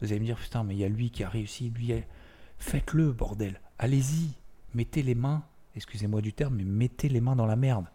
Vous 0.00 0.12
allez 0.12 0.20
me 0.20 0.26
dire 0.26 0.38
putain, 0.38 0.62
mais 0.62 0.76
il 0.76 0.78
y 0.78 0.84
a 0.84 0.88
lui 0.88 1.10
qui 1.10 1.24
a 1.24 1.28
réussi, 1.28 1.70
lui. 1.70 1.92
Faites-le, 2.58 3.10
bordel. 3.10 3.60
Allez-y, 3.80 4.30
mettez 4.74 5.02
les 5.02 5.16
mains, 5.16 5.42
excusez-moi 5.74 6.20
du 6.20 6.32
terme, 6.32 6.54
mais 6.54 6.64
mettez 6.64 7.08
les 7.08 7.20
mains 7.20 7.34
dans 7.34 7.46
la 7.46 7.56
merde. 7.56 7.86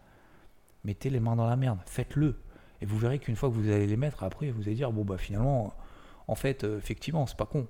mettez 0.84 1.08
les 1.08 1.18
mains 1.18 1.34
dans 1.34 1.46
la 1.46 1.56
merde, 1.56 1.78
faites-le. 1.86 2.38
Et 2.82 2.84
vous 2.84 2.98
verrez 2.98 3.20
qu'une 3.20 3.36
fois 3.36 3.48
que 3.48 3.54
vous 3.54 3.70
allez 3.70 3.86
les 3.86 3.96
mettre, 3.96 4.22
après, 4.22 4.50
vous 4.50 4.64
allez 4.64 4.74
dire, 4.74 4.92
bon, 4.92 5.06
bah 5.06 5.16
finalement, 5.16 5.72
en 6.26 6.34
fait, 6.34 6.64
euh, 6.64 6.76
effectivement, 6.76 7.26
c'est 7.26 7.38
pas 7.38 7.46
con. 7.46 7.66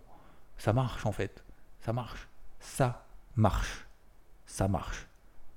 Ça 0.56 0.72
marche, 0.72 1.06
en 1.06 1.12
fait. 1.12 1.44
Ça 1.80 1.92
marche. 1.92 2.28
Ça 2.58 3.07
marche. 3.38 3.86
Ça 4.46 4.68
marche. 4.68 5.08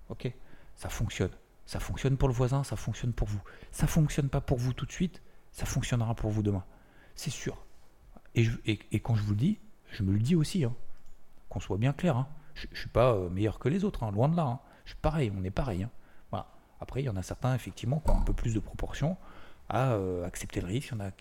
Ok? 0.10 0.32
Ça 0.76 0.90
fonctionne. 0.90 1.32
Ça 1.66 1.80
fonctionne 1.80 2.18
pour 2.18 2.28
le 2.28 2.34
voisin, 2.34 2.64
ça 2.64 2.76
fonctionne 2.76 3.14
pour 3.14 3.28
vous. 3.28 3.42
Ça 3.72 3.88
fonctionne 3.88 4.30
pas 4.30 4.42
pour 4.42 4.58
vous 4.58 4.74
tout 4.74 4.86
de 4.86 4.92
suite, 4.92 5.22
ça 5.52 5.66
fonctionnera 5.66 6.16
pour 6.16 6.32
vous 6.32 6.44
demain. 6.44 6.66
C'est 7.16 7.30
sûr. 7.30 7.66
Et, 8.36 8.48
quand 9.00 9.16
je 9.16 9.24
vous 9.24 9.32
le 9.32 9.38
dis, 9.38 9.60
je 9.92 10.04
me 10.04 10.14
le 10.14 10.20
dis 10.20 10.36
aussi. 10.36 10.64
Hein. 10.64 10.74
Qu'on 11.50 11.60
soit 11.60 11.78
bien 11.78 11.94
clair. 11.94 12.18
Hein. 12.18 12.28
Je 12.56 12.68
suis 12.74 12.90
pas 12.90 13.14
euh, 13.14 13.30
meilleur 13.30 13.60
que 13.60 13.70
les 13.70 13.84
autres, 13.84 14.04
hein, 14.04 14.12
loin 14.12 14.30
de 14.30 14.36
là. 14.36 14.62
Je 14.86 14.92
suis 14.92 15.00
pareil, 15.02 15.32
on 15.38 15.44
est 15.44 15.52
pareil. 15.52 15.88
Après, 16.82 17.04
il 17.04 17.06
y 17.06 17.10
en 17.10 17.16
a 17.16 17.22
certains, 17.22 17.54
effectivement, 17.54 18.00
qui 18.00 18.10
ont 18.10 18.18
un 18.18 18.24
peu 18.24 18.34
plus 18.34 18.56
de 18.56 18.60
proportion 18.60 19.16
à 19.70 19.92
euh, 19.94 20.26
accepter 20.26 20.60
le 20.62 20.68
risque, 20.68 20.90
il 20.90 20.98
y 20.98 21.02
en 21.02 21.06
a 21.06 21.12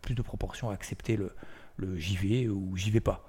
plus 0.00 0.14
de 0.14 0.22
proportion 0.22 0.70
à 0.70 0.72
accepter 0.72 1.16
le, 1.16 1.36
le 1.76 1.96
j'y 1.98 2.16
vais 2.16 2.48
ou 2.48 2.74
j'y 2.74 2.90
vais 2.90 3.00
pas. 3.00 3.28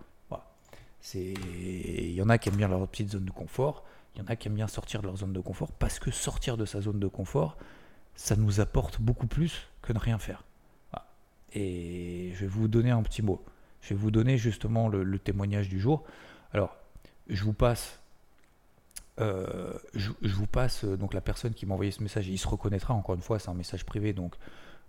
Il 1.13 2.11
y 2.11 2.21
en 2.21 2.29
a 2.29 2.37
qui 2.37 2.49
aiment 2.49 2.55
bien 2.55 2.67
leur 2.67 2.87
petite 2.87 3.11
zone 3.11 3.25
de 3.25 3.31
confort, 3.31 3.83
il 4.15 4.19
y 4.19 4.21
en 4.21 4.27
a 4.27 4.35
qui 4.35 4.47
aiment 4.47 4.55
bien 4.55 4.67
sortir 4.67 5.01
de 5.01 5.07
leur 5.07 5.17
zone 5.17 5.33
de 5.33 5.39
confort 5.39 5.71
parce 5.71 5.99
que 5.99 6.11
sortir 6.11 6.57
de 6.57 6.65
sa 6.65 6.81
zone 6.81 6.99
de 6.99 7.07
confort, 7.07 7.57
ça 8.15 8.35
nous 8.35 8.59
apporte 8.59 9.01
beaucoup 9.01 9.27
plus 9.27 9.67
que 9.81 9.93
ne 9.93 9.99
rien 9.99 10.19
faire. 10.19 10.43
Et 11.53 12.31
je 12.35 12.41
vais 12.41 12.47
vous 12.47 12.67
donner 12.67 12.91
un 12.91 13.03
petit 13.03 13.21
mot. 13.21 13.43
Je 13.81 13.89
vais 13.93 13.99
vous 13.99 14.11
donner 14.11 14.37
justement 14.37 14.87
le, 14.87 15.19
témoignage 15.19 15.69
du 15.69 15.79
jour. 15.79 16.03
Alors, 16.53 16.77
je 17.27 17.43
vous 17.43 17.53
passe 17.53 17.99
euh, 19.19 19.73
je, 19.93 20.09
vous 20.23 20.47
passe 20.47 20.85
euh, 20.85 20.95
donc 20.95 21.13
la 21.13 21.21
personne 21.21 21.53
qui 21.53 21.65
m'a 21.65 21.73
envoyé 21.73 21.91
ce 21.91 22.01
message, 22.01 22.27
il 22.27 22.37
se 22.37 22.47
reconnaîtra 22.47 22.93
encore 22.93 23.13
une 23.13 23.21
fois, 23.21 23.39
c'est 23.39 23.49
un 23.49 23.53
message 23.53 23.85
privé, 23.85 24.13
donc 24.13 24.35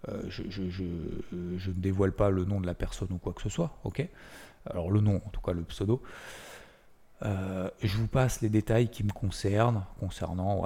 euh, 0.09 0.23
je, 0.29 0.43
ne 0.63 1.75
dévoile 1.75 2.13
pas 2.13 2.31
le 2.31 2.45
nom 2.45 2.61
de 2.61 2.67
la 2.67 2.75
personne 2.75 3.09
ou 3.13 3.19
quoi 3.19 3.33
que 3.33 3.43
ce 3.43 3.49
soit, 3.49 3.79
ok? 3.85 4.07
Alors 4.67 4.91
le 4.91 5.01
nom, 5.01 5.21
en 5.25 5.31
tout 5.31 5.41
cas 5.41 5.53
le 5.53 5.63
pseudo. 5.63 6.03
je 7.23 7.97
vous 7.97 8.09
passe 8.09 8.41
les 8.41 8.49
détails 8.49 8.89
qui 8.89 9.05
me 9.05 9.13
concernent, 9.13 9.85
concernant 9.99 10.65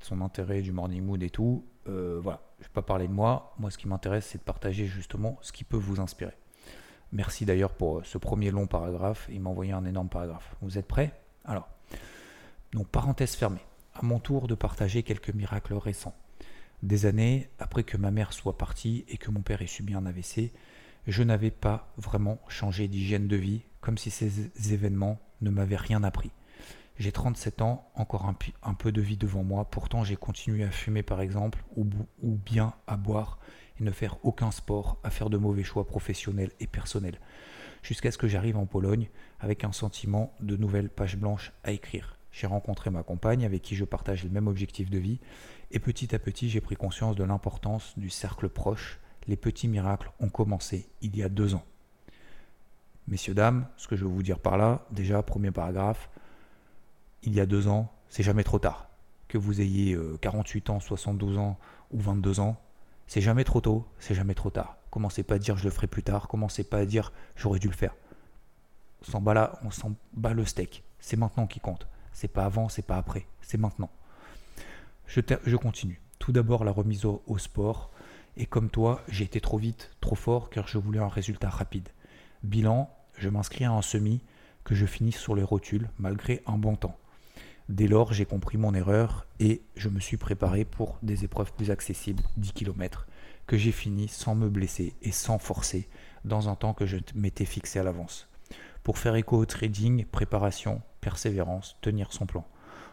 son 0.00 0.20
intérêt 0.20 0.62
du 0.62 0.72
morning 0.72 1.04
mood 1.04 1.22
et 1.22 1.30
tout. 1.30 1.64
voilà, 1.86 2.40
je 2.58 2.64
ne 2.64 2.68
vais 2.68 2.72
pas 2.74 2.82
parler 2.82 3.08
de 3.08 3.12
moi. 3.12 3.54
Moi, 3.58 3.70
ce 3.70 3.78
qui 3.78 3.88
m'intéresse, 3.88 4.26
c'est 4.26 4.38
de 4.38 4.42
partager 4.42 4.86
justement 4.86 5.38
ce 5.42 5.52
qui 5.52 5.64
peut 5.64 5.76
vous 5.76 6.00
inspirer. 6.00 6.36
Merci 7.12 7.44
d'ailleurs 7.44 7.72
pour 7.72 8.06
ce 8.06 8.18
premier 8.18 8.50
long 8.50 8.66
paragraphe. 8.66 9.28
Il 9.30 9.40
m'a 9.40 9.50
envoyé 9.50 9.72
un 9.72 9.84
énorme 9.84 10.08
paragraphe. 10.08 10.54
Vous 10.60 10.78
êtes 10.78 10.86
prêts? 10.86 11.12
Alors, 11.44 11.68
donc 12.72 12.88
parenthèse 12.88 13.34
fermée. 13.34 13.64
À 13.94 14.02
mon 14.02 14.20
tour 14.20 14.46
de 14.46 14.54
partager 14.54 15.02
quelques 15.02 15.34
miracles 15.34 15.74
récents. 15.74 16.14
Des 16.82 17.06
années 17.06 17.50
après 17.58 17.84
que 17.84 17.96
ma 17.96 18.10
mère 18.10 18.32
soit 18.32 18.56
partie 18.56 19.04
et 19.08 19.18
que 19.18 19.30
mon 19.30 19.42
père 19.42 19.62
ait 19.62 19.66
subi 19.66 19.94
un 19.94 20.06
AVC, 20.06 20.52
je 21.06 21.22
n'avais 21.22 21.50
pas 21.50 21.92
vraiment 21.96 22.40
changé 22.48 22.88
d'hygiène 22.88 23.28
de 23.28 23.36
vie, 23.36 23.62
comme 23.80 23.98
si 23.98 24.10
ces 24.10 24.72
événements 24.72 25.20
ne 25.40 25.50
m'avaient 25.50 25.76
rien 25.76 26.02
appris. 26.02 26.30
J'ai 27.00 27.12
37 27.12 27.62
ans, 27.62 27.90
encore 27.94 28.26
un, 28.62 28.74
peu 28.74 28.92
de 28.92 29.00
vie 29.00 29.16
devant 29.16 29.42
moi, 29.42 29.64
pourtant 29.70 30.04
j'ai 30.04 30.16
continué 30.16 30.64
à 30.64 30.70
fumer 30.70 31.02
par 31.02 31.22
exemple, 31.22 31.64
ou, 31.74 31.86
bien 32.22 32.74
à 32.86 32.98
boire 32.98 33.38
et 33.80 33.84
ne 33.84 33.90
faire 33.90 34.18
aucun 34.22 34.50
sport, 34.50 34.98
à 35.02 35.08
faire 35.08 35.30
de 35.30 35.38
mauvais 35.38 35.64
choix 35.64 35.86
professionnels 35.86 36.52
et 36.60 36.66
personnels, 36.66 37.18
jusqu'à 37.82 38.10
ce 38.10 38.18
que 38.18 38.28
j'arrive 38.28 38.58
en 38.58 38.66
Pologne 38.66 39.08
avec 39.38 39.64
un 39.64 39.72
sentiment 39.72 40.34
de 40.40 40.56
nouvelle 40.58 40.90
page 40.90 41.16
blanche 41.16 41.52
à 41.64 41.72
écrire. 41.72 42.19
J'ai 42.32 42.46
rencontré 42.46 42.90
ma 42.90 43.02
compagne 43.02 43.44
avec 43.44 43.62
qui 43.62 43.76
je 43.76 43.84
partage 43.84 44.24
le 44.24 44.30
même 44.30 44.46
objectif 44.46 44.90
de 44.90 44.98
vie 44.98 45.18
et 45.70 45.78
petit 45.78 46.14
à 46.14 46.18
petit 46.18 46.48
j'ai 46.48 46.60
pris 46.60 46.76
conscience 46.76 47.16
de 47.16 47.24
l'importance 47.24 47.98
du 47.98 48.10
cercle 48.10 48.48
proche. 48.48 49.00
Les 49.26 49.36
petits 49.36 49.68
miracles 49.68 50.10
ont 50.20 50.28
commencé 50.28 50.88
il 51.02 51.16
y 51.16 51.22
a 51.22 51.28
deux 51.28 51.54
ans. 51.54 51.64
Messieurs, 53.08 53.34
dames, 53.34 53.66
ce 53.76 53.88
que 53.88 53.96
je 53.96 54.04
veux 54.04 54.10
vous 54.10 54.22
dire 54.22 54.38
par 54.38 54.56
là, 54.56 54.86
déjà, 54.92 55.22
premier 55.22 55.50
paragraphe, 55.50 56.10
il 57.22 57.34
y 57.34 57.40
a 57.40 57.46
deux 57.46 57.66
ans, 57.68 57.92
c'est 58.08 58.22
jamais 58.22 58.44
trop 58.44 58.58
tard. 58.58 58.88
Que 59.28 59.38
vous 59.38 59.60
ayez 59.60 59.98
48 60.20 60.70
euh, 60.70 60.72
ans, 60.74 60.80
72 60.80 61.38
ans 61.38 61.58
ou 61.90 62.00
22 62.00 62.40
ans, 62.40 62.60
c'est 63.06 63.20
jamais 63.20 63.44
trop 63.44 63.60
tôt, 63.60 63.84
c'est 63.98 64.14
jamais 64.14 64.34
trop 64.34 64.50
tard. 64.50 64.76
Commencez 64.90 65.22
pas 65.22 65.34
à 65.34 65.38
dire 65.38 65.56
je 65.56 65.64
le 65.64 65.70
ferai 65.70 65.86
plus 65.86 66.02
tard, 66.02 66.28
commencez 66.28 66.64
pas 66.64 66.78
à 66.78 66.84
dire 66.84 67.12
j'aurais 67.36 67.58
dû 67.58 67.66
le 67.66 67.74
faire. 67.74 67.94
On 69.02 69.10
s'en 69.10 69.20
bat 69.20 69.58
on 69.64 69.70
s'en 69.70 69.94
bat 70.12 70.32
le 70.32 70.44
steak. 70.44 70.84
C'est 71.00 71.16
maintenant 71.16 71.46
qui 71.46 71.58
compte. 71.60 71.88
C'est 72.12 72.28
pas 72.28 72.44
avant, 72.44 72.68
c'est 72.68 72.86
pas 72.86 72.96
après, 72.96 73.26
c'est 73.42 73.58
maintenant. 73.58 73.90
Je, 75.06 75.56
continue. 75.56 76.00
Tout 76.20 76.30
d'abord 76.30 76.64
la 76.64 76.70
remise 76.70 77.04
au, 77.04 77.38
sport. 77.38 77.90
Et 78.36 78.46
comme 78.46 78.70
toi, 78.70 79.02
j'ai 79.08 79.24
été 79.24 79.40
trop 79.40 79.58
vite, 79.58 79.90
trop 80.00 80.14
fort, 80.14 80.50
car 80.50 80.68
je 80.68 80.78
voulais 80.78 81.00
un 81.00 81.08
résultat 81.08 81.48
rapide. 81.48 81.88
Bilan, 82.44 82.88
je 83.18 83.28
m'inscris 83.28 83.64
à 83.64 83.72
un 83.72 83.82
semi, 83.82 84.20
que 84.62 84.76
je 84.76 84.86
finisse 84.86 85.18
sur 85.18 85.34
les 85.34 85.42
rotules, 85.42 85.90
malgré 85.98 86.42
un 86.46 86.58
bon 86.58 86.76
temps. 86.76 86.96
Dès 87.68 87.88
lors, 87.88 88.12
j'ai 88.12 88.24
compris 88.24 88.56
mon 88.56 88.74
erreur 88.74 89.26
et 89.40 89.62
je 89.76 89.88
me 89.88 89.98
suis 90.00 90.16
préparé 90.16 90.64
pour 90.64 90.98
des 91.02 91.24
épreuves 91.24 91.52
plus 91.52 91.70
accessibles, 91.72 92.22
10 92.36 92.52
km, 92.52 93.06
que 93.46 93.56
j'ai 93.56 93.72
fini 93.72 94.06
sans 94.06 94.36
me 94.36 94.48
blesser 94.48 94.94
et 95.02 95.12
sans 95.12 95.38
forcer, 95.38 95.88
dans 96.24 96.48
un 96.48 96.54
temps 96.54 96.74
que 96.74 96.86
je 96.86 96.98
m'étais 97.16 97.44
fixé 97.44 97.80
à 97.80 97.82
l'avance. 97.82 98.29
Pour 98.82 98.98
faire 98.98 99.14
écho 99.16 99.36
au 99.36 99.46
trading, 99.46 100.04
préparation, 100.04 100.82
persévérance, 101.00 101.76
tenir 101.80 102.12
son 102.12 102.26
plan. 102.26 102.46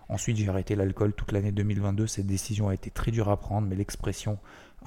Ensuite, 0.09 0.37
j'ai 0.37 0.47
arrêté 0.47 0.75
l'alcool 0.75 1.13
toute 1.13 1.31
l'année 1.31 1.51
2022. 1.51 2.07
Cette 2.07 2.27
décision 2.27 2.69
a 2.69 2.73
été 2.73 2.89
très 2.91 3.11
dure 3.11 3.29
à 3.29 3.37
prendre, 3.37 3.67
mais 3.67 3.75
l'expression 3.75 4.39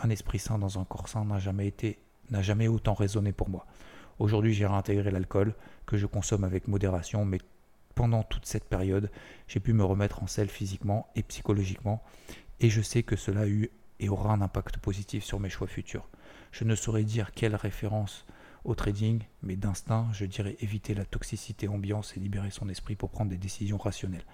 un 0.02 0.10
esprit 0.10 0.38
sain 0.38 0.58
dans 0.58 0.78
un 0.78 0.84
corps 0.84 1.08
sain 1.08 1.24
n'a 1.24 1.38
jamais 1.38 1.66
été, 1.66 1.98
n'a 2.30 2.42
jamais 2.42 2.68
autant 2.68 2.94
résonné 2.94 3.32
pour 3.32 3.48
moi. 3.48 3.66
Aujourd'hui, 4.18 4.54
j'ai 4.54 4.66
réintégré 4.66 5.10
l'alcool 5.10 5.54
que 5.86 5.96
je 5.96 6.06
consomme 6.06 6.44
avec 6.44 6.68
modération, 6.68 7.24
mais 7.24 7.38
pendant 7.94 8.22
toute 8.22 8.46
cette 8.46 8.64
période, 8.64 9.10
j'ai 9.48 9.60
pu 9.60 9.72
me 9.72 9.84
remettre 9.84 10.22
en 10.22 10.26
selle 10.26 10.48
physiquement 10.48 11.08
et 11.16 11.22
psychologiquement, 11.22 12.02
et 12.60 12.70
je 12.70 12.80
sais 12.80 13.02
que 13.02 13.16
cela 13.16 13.42
a 13.42 13.46
eu 13.46 13.70
et 13.98 14.08
aura 14.08 14.32
un 14.32 14.40
impact 14.40 14.78
positif 14.78 15.24
sur 15.24 15.40
mes 15.40 15.50
choix 15.50 15.66
futurs. 15.66 16.08
Je 16.52 16.64
ne 16.64 16.74
saurais 16.74 17.04
dire 17.04 17.32
quelle 17.32 17.54
référence 17.54 18.24
au 18.64 18.74
trading, 18.74 19.22
mais 19.42 19.56
d'instinct, 19.56 20.08
je 20.12 20.24
dirais 20.24 20.56
éviter 20.60 20.94
la 20.94 21.04
toxicité 21.04 21.68
ambiance 21.68 22.16
et 22.16 22.20
libérer 22.20 22.50
son 22.50 22.68
esprit 22.68 22.94
pour 22.94 23.10
prendre 23.10 23.30
des 23.30 23.38
décisions 23.38 23.78
rationnelles. 23.78 24.24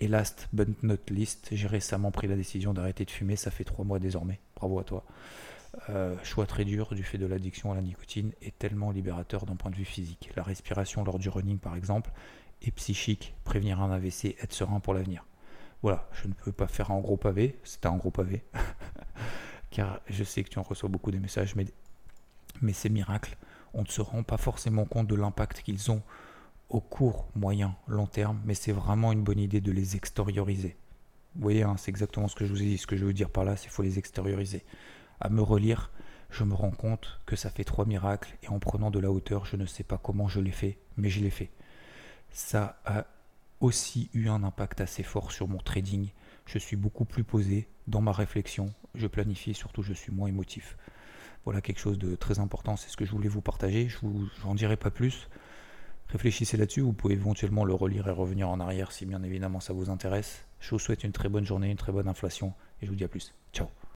Et 0.00 0.08
last 0.08 0.48
but 0.52 0.82
not 0.82 0.96
least, 1.10 1.48
j'ai 1.52 1.66
récemment 1.66 2.10
pris 2.10 2.26
la 2.26 2.36
décision 2.36 2.72
d'arrêter 2.72 3.04
de 3.04 3.10
fumer, 3.10 3.36
ça 3.36 3.50
fait 3.50 3.64
trois 3.64 3.84
mois 3.84 3.98
désormais. 3.98 4.40
Bravo 4.56 4.78
à 4.78 4.84
toi. 4.84 5.04
Euh, 5.88 6.16
choix 6.24 6.46
très 6.46 6.64
dur 6.64 6.94
du 6.94 7.04
fait 7.04 7.18
de 7.18 7.26
l'addiction 7.26 7.70
à 7.70 7.74
la 7.74 7.82
nicotine 7.82 8.32
et 8.42 8.50
tellement 8.50 8.90
libérateur 8.90 9.46
d'un 9.46 9.56
point 9.56 9.70
de 9.70 9.76
vue 9.76 9.84
physique. 9.84 10.30
La 10.34 10.42
respiration 10.42 11.04
lors 11.04 11.18
du 11.18 11.28
running 11.28 11.58
par 11.58 11.76
exemple 11.76 12.10
est 12.62 12.72
psychique, 12.72 13.34
prévenir 13.44 13.80
un 13.80 13.90
AVC, 13.92 14.36
être 14.40 14.52
serein 14.52 14.80
pour 14.80 14.94
l'avenir. 14.94 15.24
Voilà, 15.82 16.08
je 16.12 16.28
ne 16.28 16.32
peux 16.32 16.52
pas 16.52 16.66
faire 16.66 16.90
un 16.90 17.00
gros 17.00 17.16
pavé, 17.16 17.58
c'était 17.64 17.86
un 17.86 17.96
gros 17.96 18.10
pavé, 18.10 18.42
car 19.70 20.00
je 20.08 20.24
sais 20.24 20.42
que 20.42 20.50
tu 20.50 20.58
en 20.58 20.62
reçois 20.62 20.88
beaucoup 20.88 21.10
des 21.10 21.20
messages, 21.20 21.54
mais, 21.54 21.64
mais 22.60 22.72
ces 22.72 22.90
miracles, 22.90 23.36
on 23.74 23.82
ne 23.82 23.88
se 23.88 24.00
rend 24.00 24.22
pas 24.22 24.36
forcément 24.36 24.84
compte 24.84 25.06
de 25.06 25.14
l'impact 25.14 25.62
qu'ils 25.62 25.90
ont 25.90 26.02
au 26.68 26.80
court, 26.80 27.28
moyen, 27.34 27.74
long 27.88 28.06
terme, 28.06 28.40
mais 28.44 28.54
c'est 28.54 28.72
vraiment 28.72 29.12
une 29.12 29.22
bonne 29.22 29.40
idée 29.40 29.60
de 29.60 29.72
les 29.72 29.96
extérioriser. 29.96 30.76
Vous 31.34 31.42
voyez, 31.42 31.62
hein, 31.62 31.76
c'est 31.76 31.90
exactement 31.90 32.28
ce 32.28 32.34
que 32.34 32.44
je 32.44 32.52
vous 32.52 32.62
ai 32.62 32.66
dit. 32.66 32.78
Ce 32.78 32.86
que 32.86 32.96
je 32.96 33.04
veux 33.04 33.12
dire 33.12 33.30
par 33.30 33.44
là, 33.44 33.56
c'est 33.56 33.62
qu'il 33.62 33.72
faut 33.72 33.82
les 33.82 33.98
extérioriser. 33.98 34.64
À 35.20 35.28
me 35.28 35.42
relire, 35.42 35.90
je 36.30 36.44
me 36.44 36.54
rends 36.54 36.70
compte 36.70 37.20
que 37.26 37.36
ça 37.36 37.50
fait 37.50 37.64
trois 37.64 37.84
miracles 37.86 38.36
et 38.42 38.48
en 38.48 38.58
prenant 38.58 38.90
de 38.90 38.98
la 38.98 39.10
hauteur, 39.10 39.44
je 39.46 39.56
ne 39.56 39.66
sais 39.66 39.84
pas 39.84 39.98
comment 39.98 40.28
je 40.28 40.40
l'ai 40.40 40.52
fait, 40.52 40.78
mais 40.96 41.08
je 41.08 41.20
l'ai 41.20 41.30
fait. 41.30 41.50
Ça 42.30 42.80
a 42.84 43.06
aussi 43.60 44.08
eu 44.14 44.28
un 44.28 44.42
impact 44.44 44.80
assez 44.80 45.02
fort 45.02 45.32
sur 45.32 45.48
mon 45.48 45.58
trading. 45.58 46.10
Je 46.46 46.58
suis 46.58 46.76
beaucoup 46.76 47.04
plus 47.04 47.24
posé 47.24 47.68
dans 47.86 48.00
ma 48.00 48.12
réflexion, 48.12 48.72
je 48.94 49.06
planifie, 49.06 49.54
surtout 49.54 49.82
je 49.82 49.92
suis 49.92 50.12
moins 50.12 50.28
émotif. 50.28 50.76
Voilà 51.44 51.60
quelque 51.60 51.80
chose 51.80 51.98
de 51.98 52.14
très 52.14 52.38
important, 52.38 52.76
c'est 52.76 52.90
ce 52.90 52.96
que 52.96 53.04
je 53.04 53.12
voulais 53.12 53.28
vous 53.28 53.40
partager. 53.40 53.88
Je 53.88 53.98
n'en 54.44 54.54
dirai 54.54 54.76
pas 54.76 54.90
plus. 54.90 55.28
Réfléchissez 56.08 56.56
là-dessus, 56.56 56.80
vous 56.80 56.92
pouvez 56.92 57.14
éventuellement 57.14 57.64
le 57.64 57.72
relire 57.72 58.08
et 58.08 58.10
revenir 58.10 58.48
en 58.48 58.58
arrière 58.58 58.90
si 58.90 59.06
bien 59.06 59.22
évidemment 59.22 59.60
ça 59.60 59.72
vous 59.72 59.90
intéresse. 59.90 60.44
Je 60.58 60.70
vous 60.70 60.78
souhaite 60.78 61.04
une 61.04 61.12
très 61.12 61.28
bonne 61.28 61.46
journée, 61.46 61.70
une 61.70 61.76
très 61.76 61.92
bonne 61.92 62.08
inflation 62.08 62.52
et 62.82 62.86
je 62.86 62.90
vous 62.90 62.96
dis 62.96 63.04
à 63.04 63.08
plus. 63.08 63.32
Ciao 63.52 63.68